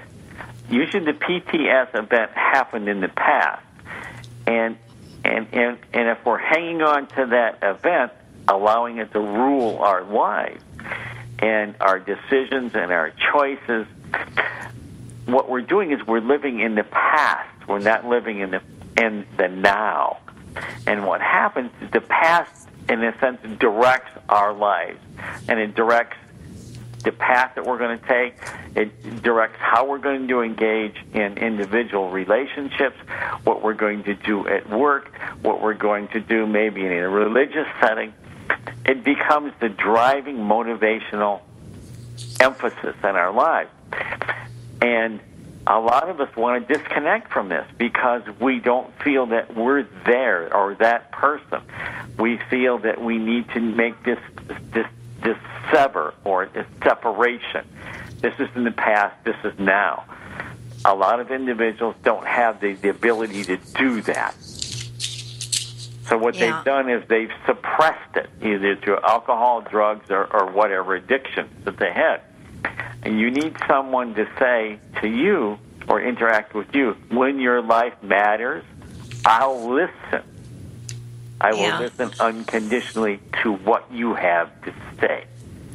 [0.70, 3.64] usually the PTS event happened in the past,
[4.46, 4.76] and
[5.24, 8.12] and and and if we're hanging on to that event,
[8.48, 10.62] allowing it to rule our lives
[11.38, 13.86] and our decisions and our choices,
[15.26, 17.68] what we're doing is we're living in the past.
[17.68, 18.62] We're not living in the
[18.96, 20.18] in the now.
[20.86, 25.00] And what happens is the past, in a sense, directs our lives,
[25.48, 26.16] and it directs
[27.04, 28.34] the path that we're going to take.
[28.74, 32.96] It directs how we're going to engage in individual relationships,
[33.44, 37.09] what we're going to do at work, what we're going to do maybe in a
[37.09, 38.12] religious setting.
[38.84, 41.40] It becomes the driving motivational
[42.40, 43.70] emphasis in our lives.
[44.80, 45.20] And
[45.66, 49.82] a lot of us want to disconnect from this because we don't feel that we're
[50.05, 51.61] there or that person.
[52.18, 54.18] We feel that we need to make this
[54.72, 54.86] this
[55.22, 55.36] this
[55.72, 57.66] sever or this separation.
[58.20, 59.16] This is in the past.
[59.24, 60.05] This is now.
[60.84, 64.34] A lot of individuals don't have the, the ability to do that.
[66.09, 66.55] So what Yeah.
[66.55, 71.76] they've done is they've suppressed it either through alcohol, drugs, or, or whatever addiction that
[71.78, 72.20] they had.
[73.03, 77.94] And you need someone to say to you or interact with you when your life
[78.03, 78.64] matters.
[79.24, 80.22] I'll listen.
[81.40, 81.78] I will Yeah.
[81.80, 85.24] listen unconditionally to what you have to say.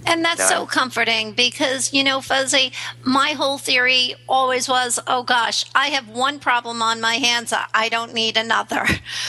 [0.07, 5.63] And that's so comforting because, you know, Fuzzy, my whole theory always was, oh gosh,
[5.75, 7.53] I have one problem on my hands.
[7.53, 8.85] I- don't need another.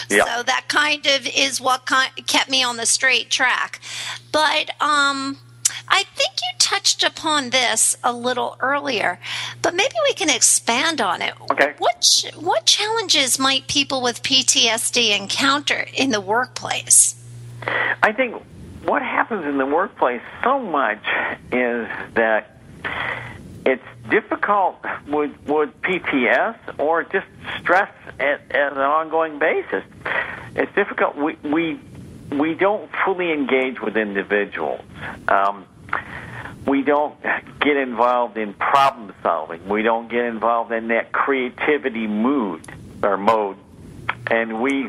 [0.08, 0.24] Yeah.
[0.24, 1.86] So that kind of is what
[2.26, 3.80] kept me on the straight track.
[4.30, 5.38] But um,
[5.92, 9.20] I think you touched upon this a little earlier,
[9.60, 11.34] but maybe we can expand on it.
[11.50, 11.74] Okay.
[11.76, 17.14] What, ch- what challenges might people with PTSD encounter in the workplace?
[18.02, 18.42] I think
[18.84, 21.04] what happens in the workplace so much
[21.52, 22.56] is that
[23.64, 27.26] it's difficult with with PTS or just
[27.60, 29.84] stress at, at an ongoing basis.
[30.56, 31.16] It's difficult.
[31.16, 31.80] We we
[32.32, 34.80] we don't fully engage with individuals.
[35.28, 35.66] Um,
[36.66, 37.20] we don't
[37.60, 39.68] get involved in problem solving.
[39.68, 42.70] We don't get involved in that creativity mood
[43.02, 43.56] or mode,
[44.30, 44.88] and we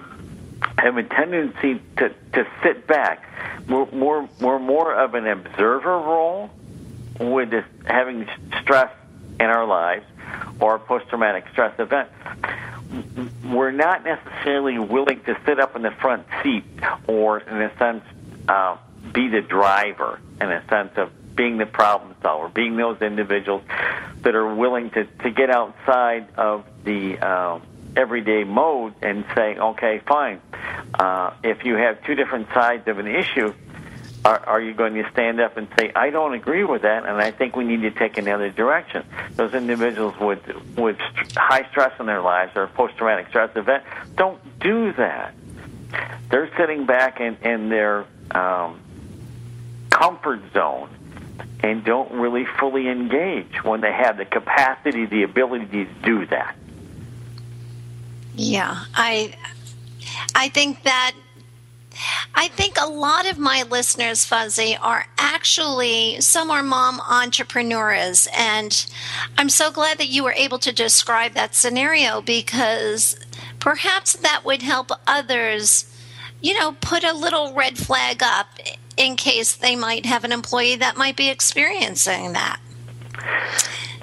[0.77, 3.27] have a tendency to, to sit back.
[3.67, 6.49] We're more, we're more of an observer role
[7.19, 8.27] with this having
[8.61, 8.91] stress
[9.39, 10.05] in our lives
[10.59, 12.09] or post traumatic stress event.
[13.43, 16.65] We're not necessarily willing to sit up in the front seat
[17.07, 18.03] or, in a sense,
[18.47, 18.77] uh,
[19.11, 23.63] be the driver, in a sense of being the problem solver, being those individuals
[24.21, 27.61] that are willing to, to get outside of the um,
[27.95, 30.39] everyday mode and say, okay, fine.
[30.93, 33.53] Uh, if you have two different sides of an issue,
[34.25, 37.17] are, are you going to stand up and say, I don't agree with that, and
[37.17, 39.05] I think we need to take another direction?
[39.35, 40.39] Those individuals with
[40.77, 40.97] with
[41.35, 43.83] high stress in their lives or post traumatic stress event
[44.15, 45.35] don't do that.
[46.29, 48.79] They're sitting back and in their um,
[49.93, 50.89] comfort zone
[51.61, 56.55] and don't really fully engage when they have the capacity, the ability to do that.
[58.35, 59.35] Yeah, I
[60.35, 61.13] I think that
[62.35, 68.85] I think a lot of my listeners, Fuzzy, are actually some are mom entrepreneurs and
[69.37, 73.19] i'm so glad that you were able to describe that scenario because
[73.59, 75.91] perhaps that would help others
[76.39, 78.47] you know put a little red flag up
[78.97, 82.59] in case they might have an employee that might be experiencing that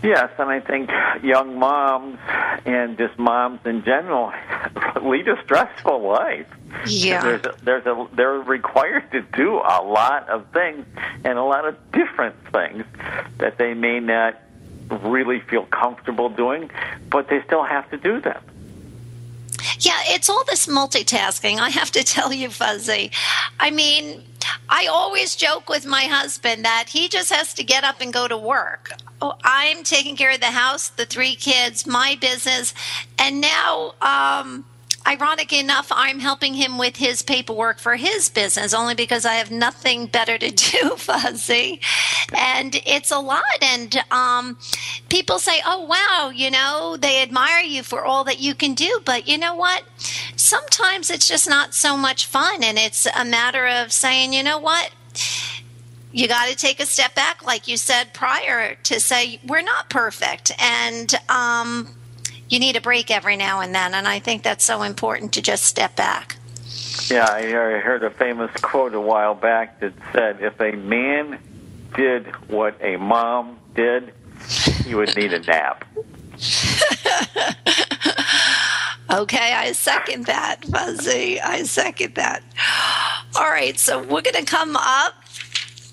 [0.03, 0.91] Yes, and I think
[1.23, 2.19] young moms
[2.65, 4.33] and just moms in general
[5.03, 6.47] lead a stressful life.
[6.87, 7.23] Yeah.
[7.23, 10.87] There's a, there's a they're required to do a lot of things
[11.25, 12.85] and a lot of different things
[13.39, 14.41] that they may not
[15.03, 16.71] really feel comfortable doing,
[17.11, 18.43] but they still have to do them.
[19.81, 21.59] Yeah, it's all this multitasking.
[21.59, 23.11] I have to tell you, Fuzzy.
[23.59, 24.25] I mean,
[24.73, 28.29] I always joke with my husband that he just has to get up and go
[28.29, 28.93] to work.
[29.21, 32.73] Oh, I'm taking care of the house, the three kids, my business,
[33.19, 34.65] and now, um,
[35.07, 39.51] ironic enough, I'm helping him with his paperwork for his business only because I have
[39.51, 41.81] nothing better to do, Fuzzy.
[42.33, 43.43] And it's a lot.
[43.63, 44.59] And um,
[45.09, 49.01] people say, oh, wow, you know, they admire you for all that you can do.
[49.05, 49.85] But you know what?
[50.37, 52.63] Sometimes it's just not so much fun.
[52.63, 54.93] And it's a matter of saying, you know what?
[56.13, 59.89] you got to take a step back, like you said prior, to say we're not
[59.89, 61.89] perfect, and um,
[62.51, 63.95] you need a break every now and then.
[63.95, 66.37] And I think that's so important to just step back.
[67.09, 71.39] Yeah, I heard a famous quote a while back that said, "If a man
[71.97, 74.13] did what a mom did,
[74.85, 75.85] he would need a nap."
[79.13, 81.41] Okay, I second that, Fuzzy.
[81.41, 82.45] I second that.
[83.35, 85.15] All right, so we're going to come up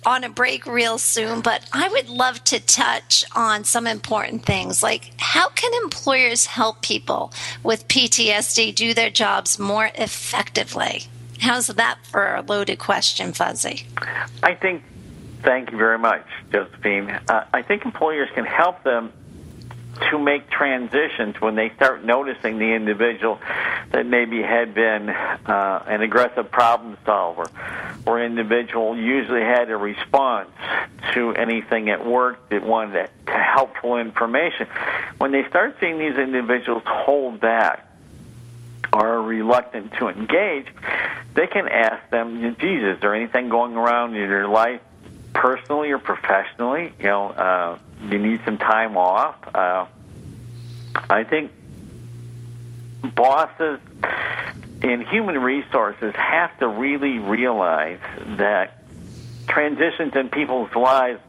[0.07, 4.81] on a break real soon, but I would love to touch on some important things
[4.81, 11.03] like how can employers help people with PTSD do their jobs more effectively?
[11.41, 13.85] How's that for a loaded question, Fuzzy?
[14.41, 14.81] I think,
[15.43, 17.09] thank you very much, Josephine.
[17.27, 19.11] Uh, I think employers can help them
[20.09, 23.39] to make transitions when they start noticing the individual
[23.91, 27.45] that maybe had been uh, an aggressive problem solver
[28.05, 30.49] or individual usually had a response
[31.13, 34.67] to anything at work that wanted helpful information.
[35.17, 37.85] When they start seeing these individuals hold back
[38.93, 40.67] or are reluctant to engage,
[41.33, 44.81] they can ask them, Jesus, is there anything going around in your life
[45.33, 46.93] personally or professionally?
[46.99, 49.35] You know, uh, you need some time off.
[49.53, 49.85] Uh,
[51.09, 51.51] I think
[53.15, 53.79] bosses
[54.81, 57.99] in human resources have to really realize
[58.37, 58.83] that
[59.47, 61.21] transitions in people's lives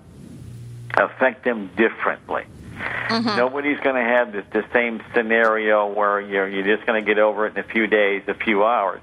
[0.95, 2.45] affect them differently.
[2.79, 3.37] Mm-hmm.
[3.37, 7.19] Nobody's going to have the, the same scenario where you're, you're just going to get
[7.19, 9.01] over it in a few days, a few hours.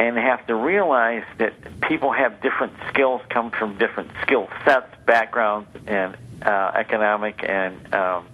[0.00, 5.68] And have to realize that people have different skills, come from different skill sets, backgrounds,
[5.86, 8.26] and uh, economic and um,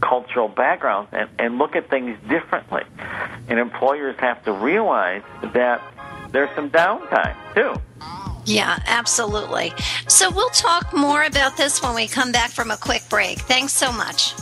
[0.00, 2.82] cultural backgrounds and, and look at things differently.
[3.48, 5.22] And employers have to realize
[5.54, 5.80] that
[6.32, 7.74] there's some downtime too.
[8.44, 9.72] Yeah, absolutely.
[10.08, 13.38] So we'll talk more about this when we come back from a quick break.
[13.40, 14.34] Thanks so much.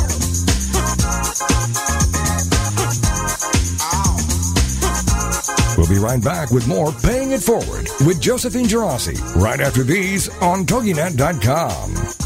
[5.76, 10.28] We'll be right back with more Paying It Forward with Josephine Geraci right after these
[10.40, 12.25] on TogiNet.com.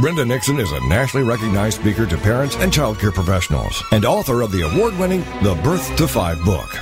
[0.00, 4.50] Brenda Nixon is a nationally recognized speaker to parents and childcare professionals and author of
[4.50, 6.81] the award winning The Birth to Five book.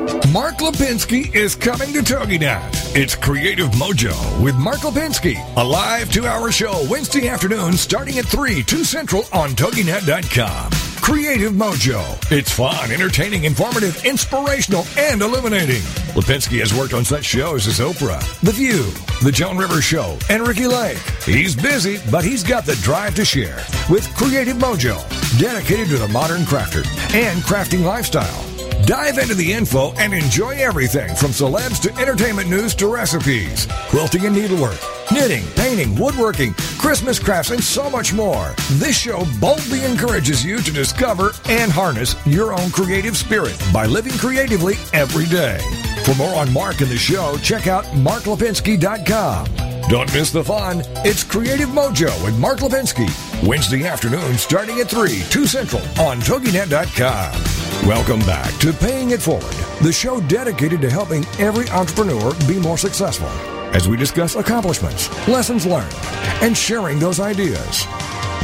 [0.31, 2.95] Mark Lipinski is coming to TogiNet.
[2.95, 8.25] It's Creative Mojo with Mark Lipinski, a live two hour show Wednesday afternoon starting at
[8.25, 10.71] 3, 2 Central on TogiNet.com.
[11.01, 12.01] Creative Mojo.
[12.31, 15.81] It's fun, entertaining, informative, inspirational, and illuminating.
[16.15, 18.83] Lipinski has worked on such shows as Oprah, The View,
[19.23, 20.97] The Joan Rivers Show, and Ricki Lake.
[21.25, 23.57] He's busy, but he's got the drive to share
[23.89, 24.97] with Creative Mojo,
[25.39, 28.50] dedicated to the modern crafter and crafting lifestyle.
[28.85, 34.25] Dive into the info and enjoy everything from celebs to entertainment news to recipes, quilting
[34.25, 34.79] and needlework,
[35.11, 38.53] knitting, painting, woodworking, Christmas crafts, and so much more.
[38.73, 44.17] This show boldly encourages you to discover and harness your own creative spirit by living
[44.17, 45.59] creatively every day.
[46.03, 49.70] For more on Mark and the show, check out marklipinski.com.
[49.89, 50.83] Don't miss the fun.
[51.03, 53.07] It's Creative Mojo with Mark Lipinski.
[53.47, 57.87] Wednesday afternoon starting at 3, 2 Central on TogiNet.com.
[57.87, 62.77] Welcome back to Paying It Forward, the show dedicated to helping every entrepreneur be more
[62.77, 63.27] successful
[63.73, 65.93] as we discuss accomplishments, lessons learned,
[66.41, 67.85] and sharing those ideas.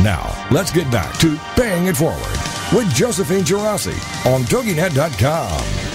[0.02, 2.22] Now, let's get back to Paying It Forward
[2.74, 5.87] with Josephine Geraci on TogiNet.com.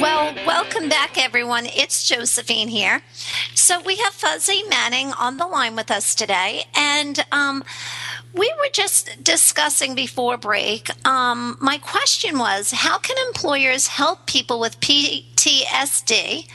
[0.00, 1.66] Well, welcome back, everyone.
[1.66, 3.02] It's Josephine here.
[3.54, 7.64] So we have Fuzzy Manning on the line with us today, and um,
[8.32, 10.88] we were just discussing before break.
[11.04, 16.48] Um, my question was, how can employers help people with PTSD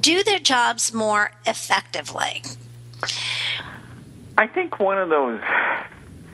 [0.00, 2.44] do their jobs more effectively?
[4.38, 5.42] I think one of those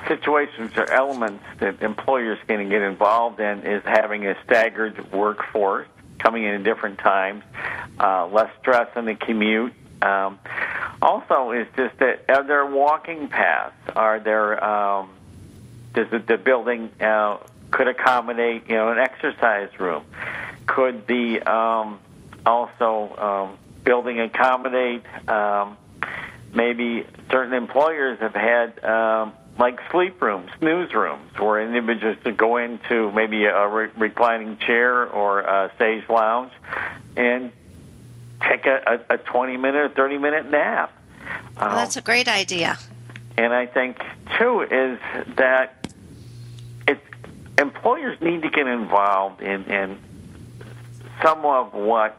[0.07, 5.89] situations or elements that employers can get involved in is having a staggered workforce
[6.23, 7.43] coming in at different times,
[7.99, 9.75] uh, less stress on the commute.
[10.01, 10.39] Um,
[11.01, 13.75] also, is just that are there walking paths?
[13.95, 15.11] Are there um,
[15.95, 17.39] does the, the building uh,
[17.71, 20.05] could accommodate you know an exercise room?
[20.67, 22.01] Could the um,
[22.47, 25.77] also um, building accommodate um,
[26.55, 32.57] maybe certain employers have had um, like sleep rooms, snooze rooms, where individuals to go
[32.57, 36.53] into maybe a re- reclining chair or a stage lounge
[37.17, 37.53] and
[38.49, 40.93] take a, a, a 20 minute or 30 minute nap.
[41.61, 42.79] Well, Um, that's a great idea.
[43.37, 44.03] and I think
[44.39, 44.99] too is
[45.37, 45.87] that
[46.89, 46.99] it
[47.59, 49.99] employers need to get involved in, in
[51.23, 52.19] some of what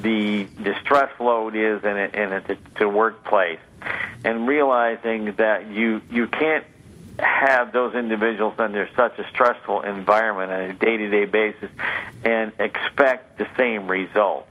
[0.00, 3.60] the distress load is in a, in to, to workplace,
[4.24, 6.64] and realizing that you you can't
[7.18, 11.70] have those individuals under such a stressful environment on a day to day basis
[12.24, 14.48] and expect the same results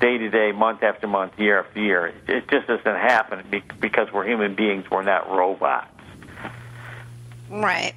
[0.00, 2.12] day to day, month after month, year after year.
[2.26, 3.44] It just doesn't happen
[3.80, 4.90] because we're human beings.
[4.90, 5.88] We're not robots.
[7.50, 7.94] Right.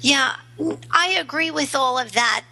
[0.00, 0.36] Yeah,
[0.90, 2.44] I agree with all of that.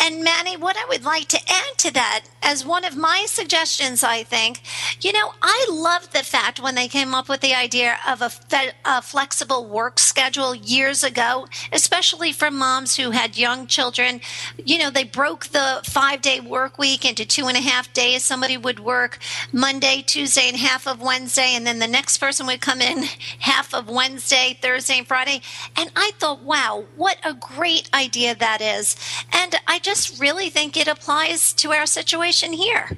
[0.00, 4.04] And Manny, what I would like to add to that, as one of my suggestions,
[4.04, 4.60] I think,
[5.00, 8.30] you know, I love the fact when they came up with the idea of a,
[8.30, 14.20] fe- a flexible work schedule years ago, especially for moms who had young children.
[14.64, 18.24] You know, they broke the five day work week into two and a half days.
[18.24, 19.18] Somebody would work
[19.52, 23.04] Monday, Tuesday, and half of Wednesday, and then the next person would come in
[23.40, 25.40] half of Wednesday, Thursday, and Friday.
[25.76, 28.96] And I thought, wow, what a great idea that is.
[29.32, 32.90] And I just really think it applies to our situation here.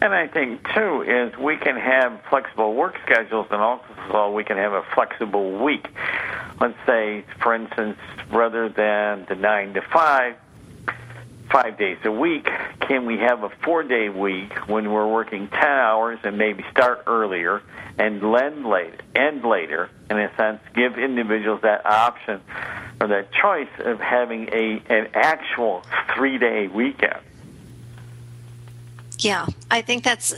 [0.00, 4.56] And I think too is we can have flexible work schedules, and also we can
[4.56, 5.88] have a flexible week.
[6.60, 7.98] Let's say, for instance,
[8.30, 10.36] rather than the nine to five,
[11.50, 12.48] five days a week,
[12.80, 17.62] can we have a four-day week when we're working ten hours and maybe start earlier
[17.98, 22.40] and end later, end later, in a sense, give individuals that option
[23.00, 25.82] or that choice of having a an actual
[26.14, 27.20] three-day weekend.
[29.18, 30.32] Yeah, I think that's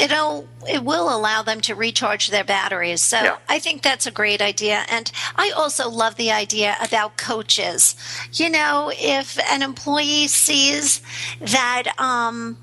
[0.00, 3.02] it'll it will allow them to recharge their batteries.
[3.02, 3.36] So Yeah.
[3.48, 4.84] I think that's a great idea.
[4.88, 7.96] And I also love the idea about coaches.
[8.32, 11.00] You know, if an employee sees
[11.40, 12.58] that um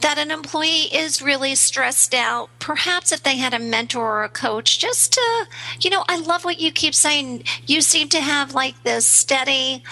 [0.00, 4.28] that an employee is really stressed out, perhaps if they had a mentor or a
[4.28, 5.46] coach, just to,
[5.80, 7.44] you know, I love what you keep saying.
[7.66, 9.82] You seem to have like this steady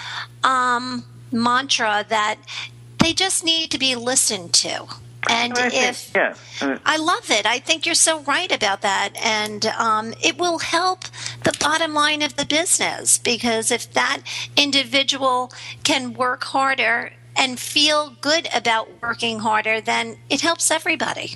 [0.43, 2.37] um, mantra that
[3.05, 4.83] they just need to be listened to.
[5.29, 7.45] And I think- if yeah, uh, I love it.
[7.45, 9.09] I think you're so right about that.
[9.23, 11.05] And um, it will help
[11.43, 14.21] the bottom line of the business because if that
[14.55, 15.51] individual
[15.83, 21.35] can work harder and feel good about working harder, then it helps everybody.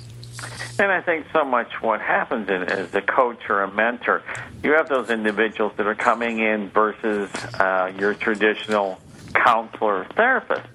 [0.78, 4.22] And I think so much what happens in, as a coach or a mentor,
[4.64, 9.00] you have those individuals that are coming in versus uh, your traditional
[9.34, 10.66] counselor or therapist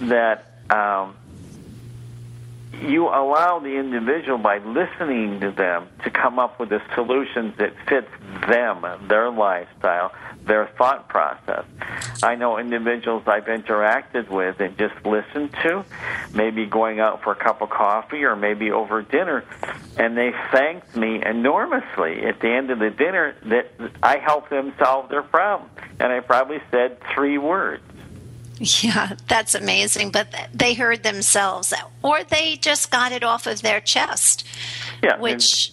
[0.00, 1.16] that um,
[2.82, 7.72] you allow the individual by listening to them to come up with the solutions that
[7.88, 8.10] fits
[8.48, 10.12] them, their lifestyle,
[10.44, 11.64] their thought process.
[12.22, 15.84] I know individuals I've interacted with and just listened to,
[16.34, 19.44] maybe going out for a cup of coffee or maybe over dinner,
[19.96, 23.72] and they thanked me enormously at the end of the dinner that
[24.02, 25.70] I helped them solve their problem.
[26.00, 27.82] And I probably said three words.
[28.58, 30.10] Yeah, that's amazing.
[30.10, 34.46] But they heard themselves, or they just got it off of their chest,
[35.02, 35.72] Yeah, which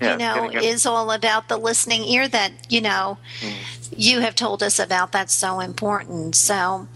[0.00, 3.18] yeah, you know is all about the listening ear that you know
[3.96, 5.12] you have told us about.
[5.12, 6.36] That's so important.
[6.36, 6.86] So,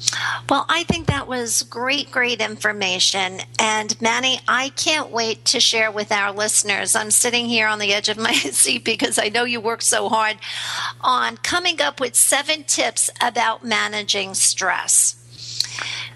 [0.48, 3.40] well, I think that was great, great information.
[3.58, 6.94] And Manny, I can't wait to share with our listeners.
[6.94, 10.08] I'm sitting here on the edge of my seat because I know you work so
[10.08, 10.36] hard
[11.00, 15.16] on coming up with seven tips about managing stress.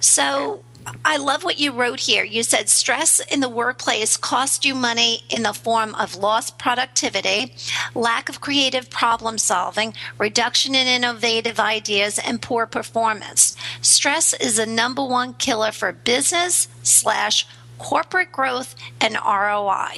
[0.00, 0.62] So
[1.04, 2.22] I love what you wrote here.
[2.22, 7.54] You said stress in the workplace costs you money in the form of lost productivity,
[7.94, 13.56] lack of creative problem solving, reduction in innovative ideas, and poor performance.
[13.80, 17.46] Stress is the number one killer for business slash
[17.78, 19.96] corporate growth and ROI.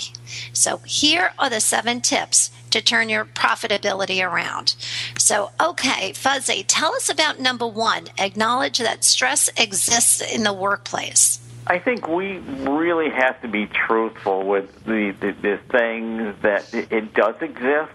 [0.53, 4.77] So here are the seven tips to turn your profitability around.
[5.19, 8.09] So, okay, Fuzzy, tell us about number one.
[8.19, 11.41] Acknowledge that stress exists in the workplace.
[11.67, 17.13] I think we really have to be truthful with the, the, the things that it,
[17.13, 17.93] does exist,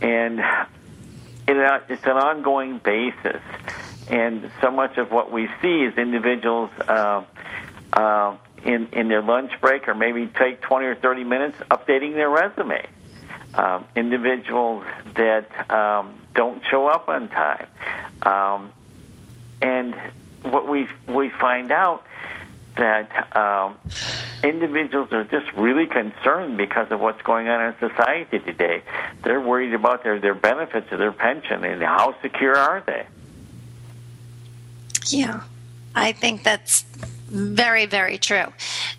[0.00, 0.40] and
[1.46, 3.42] it, it's an ongoing basis.
[4.08, 7.24] And so much of what we see is individuals uh,
[7.92, 12.30] uh, in in their lunch break, or maybe take twenty or thirty minutes updating their
[12.30, 12.86] resume.
[13.56, 14.84] Um, individuals
[15.14, 17.68] that um, don't show up on time,
[18.22, 18.72] um,
[19.62, 19.94] and
[20.42, 22.04] what we we find out
[22.76, 23.78] that um,
[24.42, 28.82] individuals are just really concerned because of what's going on in society today.
[29.22, 33.06] They're worried about their, their benefits or their pension and how secure are they?
[35.06, 35.42] Yeah,
[35.94, 36.82] I think that's
[37.28, 38.52] very, very true.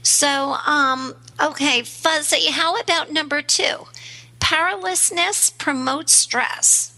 [0.04, 3.88] So, um, okay, Fuzzy, how about number two?
[4.46, 6.94] Powerlessness promotes stress.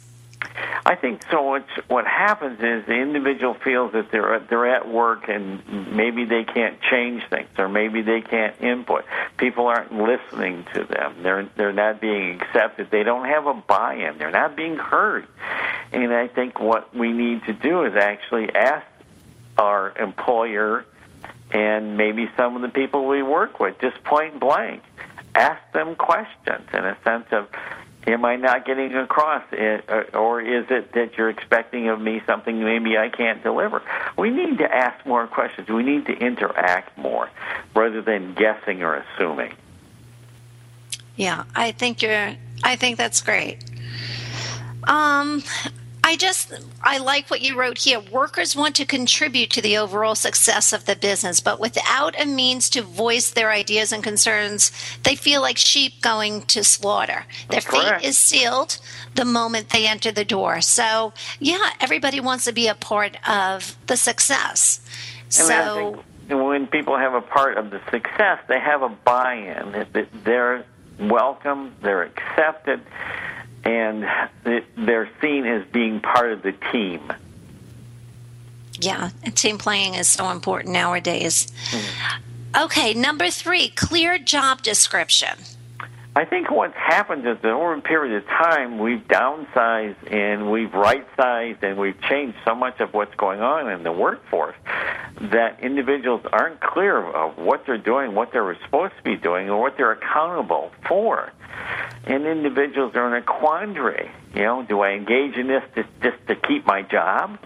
[0.85, 1.43] I think so.
[1.43, 6.43] What's, what happens is the individual feels that they're they're at work and maybe they
[6.43, 9.05] can't change things or maybe they can't input.
[9.37, 11.23] People aren't listening to them.
[11.23, 12.91] They're they're not being accepted.
[12.91, 14.17] They don't have a buy-in.
[14.17, 15.25] They're not being heard.
[15.93, 18.85] And I think what we need to do is actually ask
[19.57, 20.83] our employer
[21.51, 24.83] and maybe some of the people we work with just point blank
[25.35, 27.47] ask them questions in a sense of
[28.07, 32.63] am I not getting across it, or is it that you're expecting of me something
[32.63, 33.81] maybe I can't deliver?
[34.17, 35.67] We need to ask more questions.
[35.67, 37.29] We need to interact more
[37.75, 39.53] rather than guessing or assuming.
[41.17, 42.33] Yeah, I think you're.
[42.63, 43.63] I think that's great.
[44.83, 45.43] Um,
[46.07, 47.99] I just I like what you wrote here.
[47.99, 52.69] Workers want to contribute to the overall success of the business, but without a means
[52.69, 54.71] to voice their ideas and concerns,
[55.03, 57.25] they feel like sheep going to slaughter.
[57.49, 58.77] Their fate is sealed
[59.15, 60.61] the moment they enter the door.
[60.61, 64.79] So, yeah, everybody wants to be a part of the success.
[65.25, 69.85] And So, when people have a part of the success, they have a buy-in.
[70.23, 70.65] They're
[71.01, 71.75] welcome.
[71.81, 72.79] They're accepted.
[73.67, 74.07] And
[74.77, 77.01] they're seen as being part of the team.
[78.79, 81.47] yeah, team playing is so important nowadays.
[81.71, 82.63] Mm-hmm.
[82.63, 85.37] Okay, number three, clear job description.
[86.17, 90.73] I think what's happened is that over a period of time, we've downsized and we've
[90.73, 94.55] right-sized and we've changed so much of what's going on in the workforce
[95.21, 99.61] that individuals aren't clear of what they're doing, what they're supposed to be doing, or
[99.61, 101.31] what they're accountable for.
[102.05, 104.09] And individuals are in a quandary.
[104.33, 107.37] You know, do I engage in this just, just to keep my job,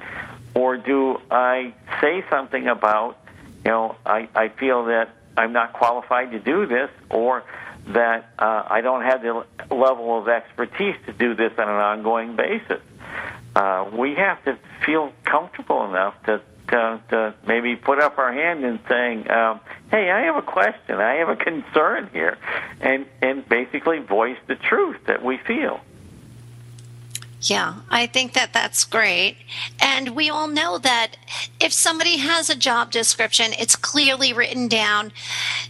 [0.56, 3.18] or do I say something about,
[3.66, 7.44] you know, I, I feel that I'm not qualified to do this, or
[7.88, 12.36] that uh, I don't have the level of expertise to do this on an ongoing
[12.36, 12.82] basis.
[13.56, 18.64] Uh, we have to feel comfortable enough to, to, to maybe put up our hand
[18.64, 19.60] and saying, um,
[19.90, 20.96] "Hey, I have a question.
[20.96, 22.38] I have a concern here,"
[22.80, 25.82] and and basically voice the truth that we feel.
[27.44, 29.38] Yeah, I think that that's great.
[29.80, 31.18] And we all know that
[31.60, 35.12] if somebody has a job description, it's clearly written down.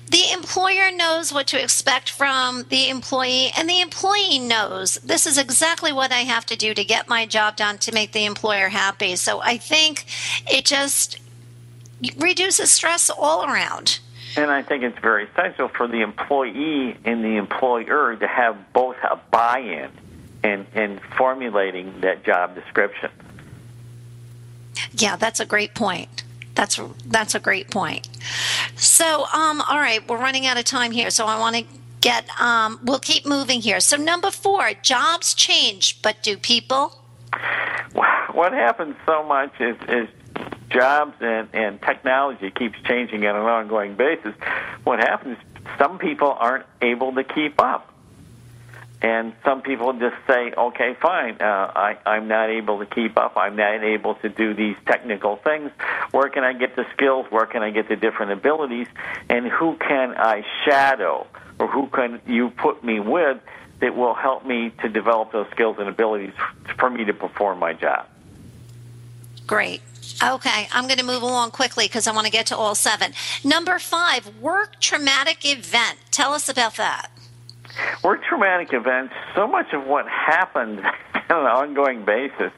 [0.10, 5.38] The employer knows what to expect from the employee, and the employee knows this is
[5.38, 8.68] exactly what I have to do to get my job done to make the employer
[8.68, 9.16] happy.
[9.16, 10.06] So I think
[10.52, 11.20] it just
[12.18, 14.00] reduces stress all around.
[14.36, 18.98] And I think it's very essential for the employee and the employer to have both
[19.04, 19.92] a buy-in in,
[20.44, 23.10] in and formulating that job description.
[24.94, 26.24] Yeah, that's a great point.
[26.56, 28.08] That's that's a great point.
[28.76, 31.66] So, um, all right, we're running out of time here, so I want to
[32.02, 32.28] get.
[32.40, 33.80] Um, we'll keep moving here.
[33.80, 36.98] So, number four, jobs change, but do people?
[38.34, 40.08] What happens so much is, is
[40.70, 44.34] jobs and, and technology keeps changing on an ongoing basis.
[44.84, 45.38] What happens?
[45.78, 47.91] Some people aren't able to keep up.
[49.02, 53.36] And some people just say, okay, fine, uh, I, I'm not able to keep up.
[53.36, 55.72] I'm not able to do these technical things.
[56.12, 57.26] Where can I get the skills?
[57.32, 58.88] Where can I get the different abilities?
[59.28, 61.26] And who can I shadow?
[61.58, 63.40] Or who can you put me with
[63.80, 66.34] that will help me to develop those skills and abilities
[66.78, 68.06] for me to perform my job?
[69.48, 69.82] Great.
[70.24, 73.14] Okay, I'm going to move along quickly because I want to get to all seven.
[73.44, 75.98] Number five, work traumatic event.
[76.12, 77.10] Tell us about that.
[78.04, 80.80] Work traumatic events, so much of what happens
[81.30, 82.52] on an ongoing basis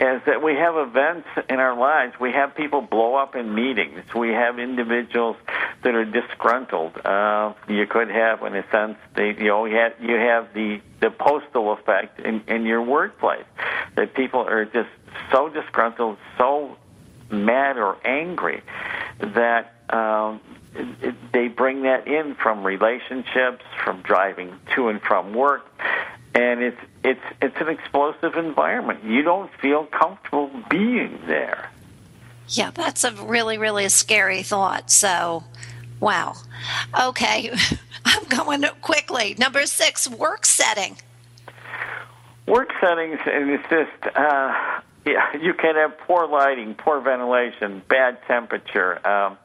[0.00, 2.14] is that we have events in our lives.
[2.18, 4.02] We have people blow up in meetings.
[4.14, 5.36] We have individuals
[5.82, 6.96] that are disgruntled.
[7.04, 10.80] Uh, you could have, in a sense, the, you know, you have, you have the,
[11.00, 13.44] the postal effect in, in your workplace.
[13.96, 14.88] That people are just
[15.30, 16.78] so disgruntled, so
[17.30, 18.62] mad or angry
[19.20, 20.40] that um,
[21.32, 25.66] they bring that in from relationships, from driving to and from work,
[26.34, 29.04] and it's it's it's an explosive environment.
[29.04, 31.70] You don't feel comfortable being there.
[32.48, 34.90] Yeah, that's a really really scary thought.
[34.90, 35.44] So,
[35.98, 36.34] wow.
[36.98, 37.52] Okay,
[38.04, 39.34] I'm going quickly.
[39.38, 40.96] Number six, work setting.
[42.46, 44.16] Work settings, and it's just.
[44.16, 49.06] Uh, yeah, you can have poor lighting, poor ventilation, bad temperature.
[49.06, 49.38] Um,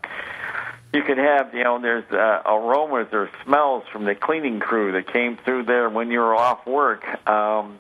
[0.96, 5.12] you could have, you know, there's uh, aromas or smells from the cleaning crew that
[5.12, 7.04] came through there when you were off work.
[7.28, 7.80] Um,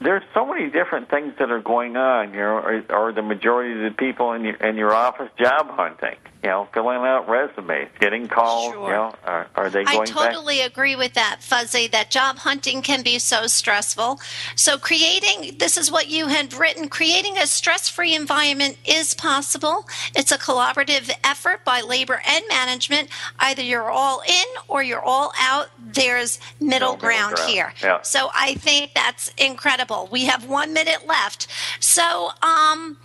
[0.00, 3.84] there's so many different things that are going on, you know, or, or the majority
[3.84, 7.90] of the people in your in your office job hunting you know, filling out resumes,
[7.98, 8.72] getting calls.
[8.72, 8.88] Sure.
[8.88, 10.00] You know, are, are they going?
[10.00, 10.70] I totally back?
[10.70, 11.86] agree with that, Fuzzy.
[11.86, 14.20] That job hunting can be so stressful.
[14.56, 16.88] So creating this is what you had written.
[16.88, 19.86] Creating a stress-free environment is possible.
[20.16, 23.10] It's a collaborative effort by labor and management.
[23.38, 25.68] Either you're all in or you're all out.
[25.78, 27.74] There's middle, no, ground, ground, here.
[27.82, 28.00] Yeah.
[28.00, 30.08] So I think that's incredible.
[30.10, 31.48] We have one minute left.
[31.80, 32.96] So um,